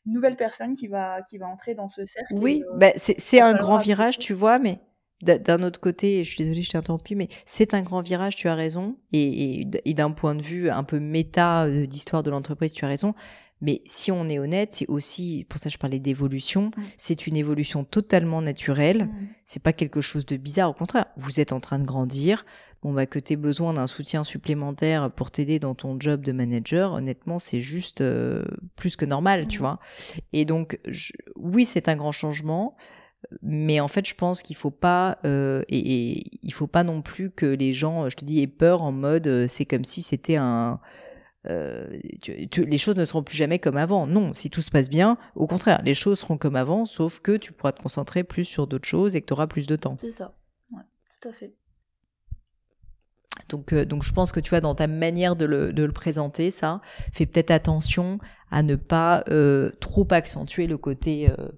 nouvelle 0.06 0.36
personne 0.36 0.74
qui 0.74 0.88
va, 0.88 1.22
qui 1.22 1.38
va 1.38 1.48
entrer 1.48 1.76
dans 1.76 1.90
ce 1.90 2.06
cercle. 2.06 2.34
Oui, 2.36 2.64
euh, 2.68 2.78
bah, 2.78 2.92
c'est 2.96 3.42
un 3.42 3.54
grand 3.54 3.78
virage, 3.78 4.20
tu 4.20 4.34
vois, 4.34 4.60
mais 4.60 4.80
d'un 5.22 5.64
autre 5.64 5.80
côté, 5.80 6.24
je 6.24 6.30
suis 6.30 6.44
désolée, 6.44 6.62
je 6.62 6.70
t'ai 6.70 6.78
interrompu, 6.78 7.16
mais 7.16 7.30
c'est 7.46 7.74
un 7.74 7.82
grand 7.82 8.02
virage, 8.02 8.36
tu 8.36 8.48
as 8.48 8.56
raison. 8.56 8.98
Et, 9.12 9.62
et, 9.86 9.94
d'un 9.94 10.12
point 10.12 10.36
de 10.36 10.42
vue 10.42 10.70
un 10.70 10.84
peu 10.84 11.00
méta 11.00 11.64
euh, 11.64 11.88
d'histoire 11.88 12.22
de 12.22 12.30
l'entreprise, 12.30 12.74
tu 12.74 12.86
as 12.86 12.88
raison. 12.88 13.16
Mais 13.62 13.82
si 13.86 14.12
on 14.12 14.28
est 14.28 14.38
honnête, 14.38 14.74
c'est 14.74 14.88
aussi, 14.90 15.46
pour 15.50 15.60
ça 15.60 15.70
je 15.70 15.78
parlais 15.78 16.00
d'évolution, 16.00 16.72
mm. 16.76 16.84
c'est 16.98 17.26
une 17.26 17.38
évolution 17.38 17.84
totalement 17.84 18.42
naturelle. 18.42 19.06
Mm. 19.06 19.28
C'est 19.46 19.64
pas 19.64 19.74
quelque 19.74 20.02
chose 20.02 20.26
de 20.26 20.36
bizarre. 20.36 20.70
Au 20.70 20.74
contraire, 20.74 21.06
vous 21.16 21.40
êtes 21.40 21.54
en 21.54 21.60
train 21.60 21.80
de 21.80 21.86
grandir 21.86 22.46
bon 22.82 22.94
bah 22.94 23.06
que 23.06 23.20
tu 23.20 23.34
aies 23.34 23.38
besoin 23.38 23.74
d'un 23.74 23.88
soutien 23.88 24.24
supplémentaire 24.24 25.12
pour 25.12 25.32
t'aider 25.32 25.60
dans 25.60 25.76
ton 25.76 26.00
job 26.00 26.22
de 26.22 26.32
manager, 26.32 26.94
honnêtement, 26.94 27.40
c'est 27.40 27.60
juste 27.60 28.02
euh, 28.02 28.44
plus 28.76 28.96
que 28.96 29.06
normal, 29.06 29.48
tu 29.48 29.60
vois. 29.60 29.80
Et 30.34 30.46
donc 30.46 30.80
oui, 31.36 31.66
c'est 31.66 31.90
un 31.90 31.96
grand 31.96 32.12
changement, 32.12 32.76
mais 33.42 33.80
en 33.80 33.88
fait, 33.88 34.08
je 34.08 34.16
pense 34.16 34.42
qu'il 34.42 34.56
faut 34.56 34.72
pas 34.72 35.18
euh, 35.26 35.64
et, 35.70 36.24
il 36.44 36.54
faut 36.54 36.68
pas 36.68 36.84
non 36.84 37.02
plus 37.02 37.32
que 37.32 37.46
les 37.46 37.74
gens, 37.74 38.10
je 38.10 38.16
te 38.16 38.26
dis, 38.26 38.42
aient 38.42 38.48
peur 38.48 38.82
en 38.82 38.92
mode 38.92 39.28
euh, 39.28 39.48
c'est 39.48 39.66
comme 39.66 39.86
si 39.86 40.02
c'était 40.02 40.36
un 40.36 40.80
les 41.48 42.78
choses 42.80 42.96
ne 42.96 43.06
seront 43.06 43.22
plus 43.22 43.38
jamais 43.38 43.60
comme 43.60 43.78
avant. 43.78 44.08
Non, 44.08 44.34
si 44.34 44.50
tout 44.50 44.64
se 44.64 44.72
passe 44.72 44.90
bien, 44.90 45.16
au 45.36 45.46
contraire, 45.46 45.80
les 45.84 45.94
choses 45.94 46.20
seront 46.20 46.40
comme 46.40 46.56
avant, 46.56 46.86
sauf 46.86 47.20
que 47.20 47.38
tu 47.38 47.54
pourras 47.54 47.72
te 47.72 47.84
concentrer 47.84 48.24
plus 48.24 48.46
sur 48.46 48.66
d'autres 48.66 48.88
choses 48.88 49.16
et 49.16 49.22
que 49.22 49.28
tu 49.28 49.34
auras 49.34 49.46
plus 49.46 49.68
de 49.68 49.76
temps. 49.76 49.96
C'est 50.02 50.12
ça, 50.12 50.34
ouais, 50.72 50.82
tout 51.22 51.30
à 51.30 51.34
fait. 51.34 51.54
Donc, 53.50 53.74
euh, 53.74 53.86
donc 53.86 54.04
je 54.04 54.12
pense 54.12 54.32
que 54.32 54.40
tu 54.40 54.50
vois 54.50 54.62
dans 54.62 54.76
ta 54.76 54.88
manière 54.88 55.36
de 55.36 55.46
le, 55.46 55.74
de 55.74 55.84
le 55.84 55.92
présenter, 55.92 56.52
ça, 56.52 56.82
fais 57.14 57.26
peut-être 57.26 57.52
attention 57.52 58.20
à 58.52 58.64
ne 58.64 58.76
pas 58.76 59.24
euh, 59.30 59.72
trop 59.80 60.08
accentuer 60.12 60.68
le 60.68 60.78
côté 60.78 61.30
euh, 61.30 61.50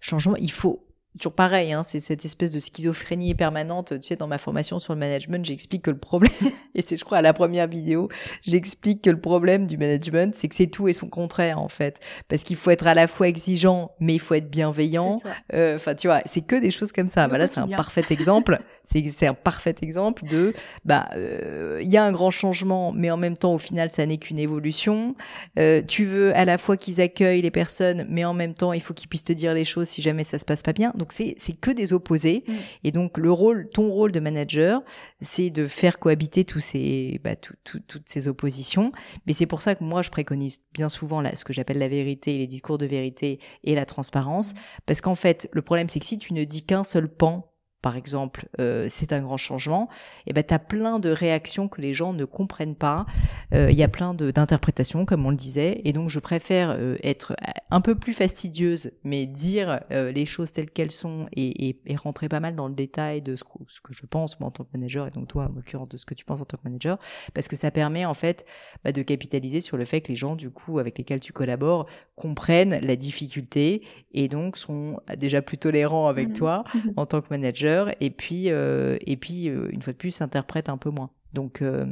changement. 0.00 0.36
Il 0.36 0.52
faut 0.52 0.83
toujours 1.18 1.32
pareil, 1.32 1.72
hein, 1.72 1.82
c'est 1.82 2.00
cette 2.00 2.24
espèce 2.24 2.50
de 2.50 2.60
schizophrénie 2.60 3.34
permanente. 3.34 4.00
Tu 4.00 4.08
sais, 4.08 4.16
dans 4.16 4.26
ma 4.26 4.38
formation 4.38 4.78
sur 4.78 4.94
le 4.94 4.98
management, 4.98 5.44
j'explique 5.44 5.82
que 5.82 5.90
le 5.90 5.98
problème, 5.98 6.32
et 6.74 6.82
c'est 6.82 6.96
je 6.96 7.04
crois 7.04 7.18
à 7.18 7.22
la 7.22 7.32
première 7.32 7.68
vidéo, 7.68 8.08
j'explique 8.42 9.02
que 9.02 9.10
le 9.10 9.20
problème 9.20 9.66
du 9.66 9.76
management, 9.76 10.34
c'est 10.34 10.48
que 10.48 10.54
c'est 10.54 10.66
tout 10.66 10.88
et 10.88 10.92
son 10.92 11.08
contraire 11.08 11.60
en 11.60 11.68
fait, 11.68 12.00
parce 12.28 12.42
qu'il 12.42 12.56
faut 12.56 12.70
être 12.70 12.86
à 12.86 12.94
la 12.94 13.06
fois 13.06 13.28
exigeant, 13.28 13.92
mais 14.00 14.14
il 14.14 14.18
faut 14.18 14.34
être 14.34 14.50
bienveillant. 14.50 15.20
Euh, 15.52 15.76
enfin, 15.76 15.94
tu 15.94 16.08
vois, 16.08 16.20
c'est 16.26 16.40
que 16.40 16.56
des 16.56 16.70
choses 16.70 16.92
comme 16.92 17.08
ça. 17.08 17.28
Voilà, 17.28 17.48
c'est 17.48 17.60
un 17.60 17.68
parfait 17.68 18.04
exemple. 18.10 18.58
C'est 18.86 19.26
un 19.26 19.34
parfait 19.34 19.74
exemple 19.80 20.26
de, 20.26 20.52
bah, 20.84 21.08
euh, 21.16 21.80
il 21.82 21.88
y 21.88 21.96
a 21.96 22.04
un 22.04 22.12
grand 22.12 22.30
changement, 22.30 22.92
mais 22.92 23.10
en 23.10 23.16
même 23.16 23.36
temps, 23.36 23.54
au 23.54 23.58
final, 23.58 23.88
ça 23.88 24.04
n'est 24.04 24.18
qu'une 24.18 24.38
évolution. 24.38 25.14
Euh, 25.58 25.80
tu 25.80 26.04
veux 26.04 26.36
à 26.36 26.44
la 26.44 26.58
fois 26.58 26.76
qu'ils 26.76 27.00
accueillent 27.00 27.40
les 27.40 27.50
personnes, 27.50 28.06
mais 28.10 28.26
en 28.26 28.34
même 28.34 28.52
temps, 28.52 28.74
il 28.74 28.82
faut 28.82 28.92
qu'ils 28.92 29.08
puissent 29.08 29.24
te 29.24 29.32
dire 29.32 29.54
les 29.54 29.64
choses 29.64 29.88
si 29.88 30.02
jamais 30.02 30.22
ça 30.22 30.38
se 30.38 30.44
passe 30.44 30.62
pas 30.62 30.74
bien. 30.74 30.92
Donc 30.96 31.03
c'est 31.12 31.34
c'est 31.38 31.52
que 31.52 31.70
des 31.70 31.92
opposés. 31.92 32.44
Mm. 32.46 32.52
Et 32.84 32.92
donc 32.92 33.18
le 33.18 33.30
rôle, 33.30 33.68
ton 33.68 33.90
rôle 33.90 34.12
de 34.12 34.20
manager, 34.20 34.82
c'est 35.20 35.50
de 35.50 35.66
faire 35.66 35.98
cohabiter 35.98 36.44
tous 36.44 36.60
ces 36.60 37.20
bah, 37.22 37.36
toutes 37.36 38.08
ces 38.08 38.28
oppositions. 38.28 38.92
Mais 39.26 39.32
c'est 39.32 39.46
pour 39.46 39.62
ça 39.62 39.74
que 39.74 39.84
moi 39.84 40.02
je 40.02 40.10
préconise 40.10 40.60
bien 40.72 40.88
souvent 40.88 41.20
là 41.20 41.34
ce 41.36 41.44
que 41.44 41.52
j'appelle 41.52 41.78
la 41.78 41.88
vérité, 41.88 42.38
les 42.38 42.46
discours 42.46 42.78
de 42.78 42.86
vérité 42.86 43.40
et 43.62 43.74
la 43.74 43.86
transparence, 43.86 44.54
mm. 44.54 44.56
parce 44.86 45.00
qu'en 45.00 45.14
fait 45.14 45.48
le 45.52 45.62
problème 45.62 45.88
c'est 45.88 46.00
que 46.00 46.06
si 46.06 46.18
tu 46.18 46.34
ne 46.34 46.44
dis 46.44 46.64
qu'un 46.64 46.84
seul 46.84 47.08
pan 47.08 47.53
par 47.84 47.98
exemple, 47.98 48.48
euh, 48.60 48.86
c'est 48.88 49.12
un 49.12 49.20
grand 49.20 49.36
changement, 49.36 49.90
et 50.26 50.32
ben 50.32 50.42
tu 50.42 50.54
as 50.54 50.58
plein 50.58 50.98
de 50.98 51.10
réactions 51.10 51.68
que 51.68 51.82
les 51.82 51.92
gens 51.92 52.14
ne 52.14 52.24
comprennent 52.24 52.76
pas. 52.76 53.04
Euh, 53.52 53.70
il 53.70 53.76
y 53.76 53.82
a 53.82 53.88
plein 53.88 54.14
d'interprétations, 54.14 55.04
comme 55.04 55.26
on 55.26 55.28
le 55.28 55.36
disait, 55.36 55.82
et 55.84 55.92
donc 55.92 56.08
je 56.08 56.18
préfère 56.18 56.70
euh, 56.70 56.96
être 57.02 57.36
un 57.70 57.82
peu 57.82 57.94
plus 57.94 58.14
fastidieuse, 58.14 58.92
mais 59.02 59.26
dire 59.26 59.80
les 59.90 60.24
choses 60.24 60.50
telles 60.52 60.70
qu'elles 60.70 60.92
sont 60.92 61.26
et, 61.34 61.68
et, 61.68 61.80
et, 61.84 61.96
rentrer 61.96 62.30
pas 62.30 62.40
mal 62.40 62.54
dans 62.54 62.68
le 62.68 62.74
détail 62.74 63.20
de 63.20 63.36
ce 63.36 63.44
que, 63.44 63.50
ce 63.68 63.82
que 63.82 63.92
je 63.92 64.06
pense 64.06 64.40
moi 64.40 64.48
en 64.48 64.52
tant 64.52 64.64
que 64.64 64.70
manager, 64.72 65.06
et 65.06 65.10
donc 65.10 65.28
toi 65.28 65.50
en 65.50 65.54
l'occurrence 65.54 65.90
de 65.90 65.98
ce 65.98 66.06
que 66.06 66.14
tu 66.14 66.24
penses 66.24 66.40
en 66.40 66.46
tant 66.46 66.56
que 66.56 66.62
manager, 66.64 66.98
parce 67.34 67.48
que 67.48 67.56
ça 67.56 67.70
permet 67.70 68.06
en 68.06 68.14
fait 68.14 68.46
bah, 68.82 68.92
de 68.92 69.02
capitaliser 69.02 69.60
sur 69.60 69.76
le 69.76 69.84
fait 69.84 70.00
que 70.00 70.08
les 70.08 70.16
gens 70.16 70.36
du 70.36 70.48
coup 70.48 70.78
avec 70.78 70.96
lesquels 70.96 71.20
tu 71.20 71.34
collabores 71.34 71.84
comprennent 72.16 72.78
la 72.80 72.96
difficulté 72.96 73.82
et 74.12 74.28
donc 74.28 74.56
sont 74.56 75.00
déjà 75.18 75.42
plus 75.42 75.58
tolérants 75.58 76.08
avec 76.08 76.28
mmh. 76.28 76.32
toi 76.32 76.64
en 76.96 77.04
tant 77.04 77.20
que 77.20 77.26
manager 77.28 77.73
et 78.00 78.10
puis 78.10 78.50
euh, 78.50 78.96
et 79.06 79.16
puis 79.16 79.48
euh, 79.48 79.68
une 79.70 79.82
fois 79.82 79.92
de 79.92 79.98
plus 79.98 80.10
s'interprète 80.10 80.68
un 80.68 80.78
peu 80.78 80.90
moins. 80.90 81.10
Donc 81.32 81.62
euh, 81.62 81.84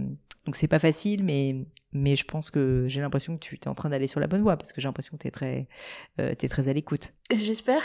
donc 0.46 0.56
c'est 0.56 0.68
pas 0.68 0.78
facile, 0.78 1.24
mais 1.24 1.66
mais 1.92 2.16
je 2.16 2.24
pense 2.24 2.50
que 2.50 2.86
j'ai 2.88 3.00
l'impression 3.00 3.36
que 3.36 3.40
tu 3.40 3.56
es 3.56 3.68
en 3.68 3.74
train 3.74 3.90
d'aller 3.90 4.06
sur 4.06 4.20
la 4.20 4.26
bonne 4.26 4.42
voie 4.42 4.56
parce 4.56 4.72
que 4.72 4.80
j'ai 4.80 4.88
l'impression 4.88 5.16
que 5.16 5.22
tu 5.22 5.28
es 5.28 5.30
très 5.30 5.68
es 6.18 6.48
très 6.48 6.68
à 6.68 6.72
l'écoute. 6.72 7.12
J'espère. 7.36 7.82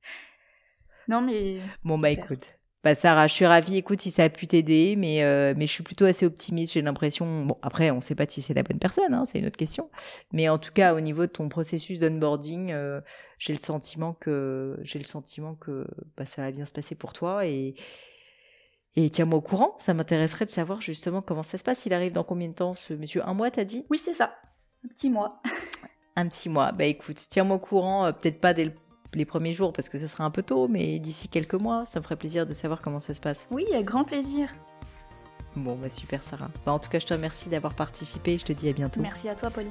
non 1.08 1.20
mais 1.20 1.58
bon 1.84 1.98
bah 1.98 2.10
écoute. 2.10 2.59
Bah 2.82 2.94
Sarah, 2.94 3.26
je 3.26 3.34
suis 3.34 3.44
ravie. 3.44 3.76
Écoute, 3.76 4.00
si 4.00 4.10
ça 4.10 4.24
a 4.24 4.30
pu 4.30 4.46
t'aider, 4.46 4.96
mais 4.96 5.22
euh, 5.22 5.52
mais 5.54 5.66
je 5.66 5.72
suis 5.72 5.82
plutôt 5.82 6.06
assez 6.06 6.24
optimiste. 6.24 6.72
J'ai 6.72 6.80
l'impression. 6.80 7.44
Bon, 7.44 7.58
après, 7.60 7.90
on 7.90 8.00
sait 8.00 8.14
pas 8.14 8.24
si 8.26 8.40
c'est 8.40 8.54
la 8.54 8.62
bonne 8.62 8.78
personne, 8.78 9.12
hein, 9.12 9.26
c'est 9.26 9.38
une 9.38 9.46
autre 9.46 9.58
question. 9.58 9.90
Mais 10.32 10.48
en 10.48 10.56
tout 10.58 10.72
cas, 10.72 10.94
au 10.94 11.00
niveau 11.00 11.22
de 11.26 11.30
ton 11.30 11.50
processus 11.50 11.98
d'onboarding, 11.98 12.72
euh, 12.72 13.02
j'ai 13.36 13.52
le 13.52 13.60
sentiment 13.60 14.14
que 14.14 14.78
j'ai 14.82 14.98
le 14.98 15.04
sentiment 15.04 15.54
que 15.56 15.86
bah, 16.16 16.24
ça 16.24 16.40
va 16.40 16.50
bien 16.52 16.64
se 16.64 16.72
passer 16.72 16.94
pour 16.94 17.12
toi 17.12 17.44
et 17.46 17.74
et 18.96 19.10
tiens-moi 19.10 19.38
au 19.38 19.42
courant. 19.42 19.76
Ça 19.78 19.92
m'intéresserait 19.92 20.46
de 20.46 20.50
savoir 20.50 20.80
justement 20.80 21.20
comment 21.20 21.42
ça 21.42 21.58
se 21.58 21.64
passe. 21.64 21.84
Il 21.84 21.92
arrive 21.92 22.12
dans 22.12 22.24
combien 22.24 22.48
de 22.48 22.54
temps, 22.54 22.72
ce 22.72 22.94
monsieur? 22.94 23.22
Un 23.28 23.34
mois, 23.34 23.50
t'as 23.50 23.64
dit? 23.64 23.84
Oui, 23.90 24.00
c'est 24.02 24.14
ça. 24.14 24.32
Un 24.84 24.88
petit 24.88 25.10
mois. 25.10 25.42
Un 26.16 26.28
petit 26.28 26.48
mois. 26.48 26.72
Bah 26.72 26.86
écoute, 26.86 27.16
tiens-moi 27.28 27.56
au 27.56 27.60
courant. 27.60 28.06
Euh, 28.06 28.12
peut-être 28.12 28.40
pas 28.40 28.54
dès 28.54 28.64
le 28.64 28.72
les 29.14 29.24
premiers 29.24 29.52
jours 29.52 29.72
parce 29.72 29.88
que 29.88 29.98
ce 29.98 30.06
sera 30.06 30.24
un 30.24 30.30
peu 30.30 30.42
tôt, 30.42 30.68
mais 30.68 30.98
d'ici 30.98 31.28
quelques 31.28 31.54
mois, 31.54 31.84
ça 31.84 31.98
me 31.98 32.02
ferait 32.02 32.16
plaisir 32.16 32.46
de 32.46 32.54
savoir 32.54 32.80
comment 32.80 33.00
ça 33.00 33.14
se 33.14 33.20
passe. 33.20 33.46
Oui, 33.50 33.66
avec 33.72 33.86
grand 33.86 34.04
plaisir. 34.04 34.48
Bon, 35.56 35.76
bah 35.76 35.90
super 35.90 36.22
Sarah. 36.22 36.50
Bah, 36.64 36.72
en 36.72 36.78
tout 36.78 36.88
cas, 36.88 36.98
je 36.98 37.06
te 37.06 37.14
remercie 37.14 37.48
d'avoir 37.48 37.74
participé. 37.74 38.38
Je 38.38 38.44
te 38.44 38.52
dis 38.52 38.68
à 38.68 38.72
bientôt. 38.72 39.00
Merci 39.00 39.28
à 39.28 39.34
toi, 39.34 39.50
Pauline. 39.50 39.70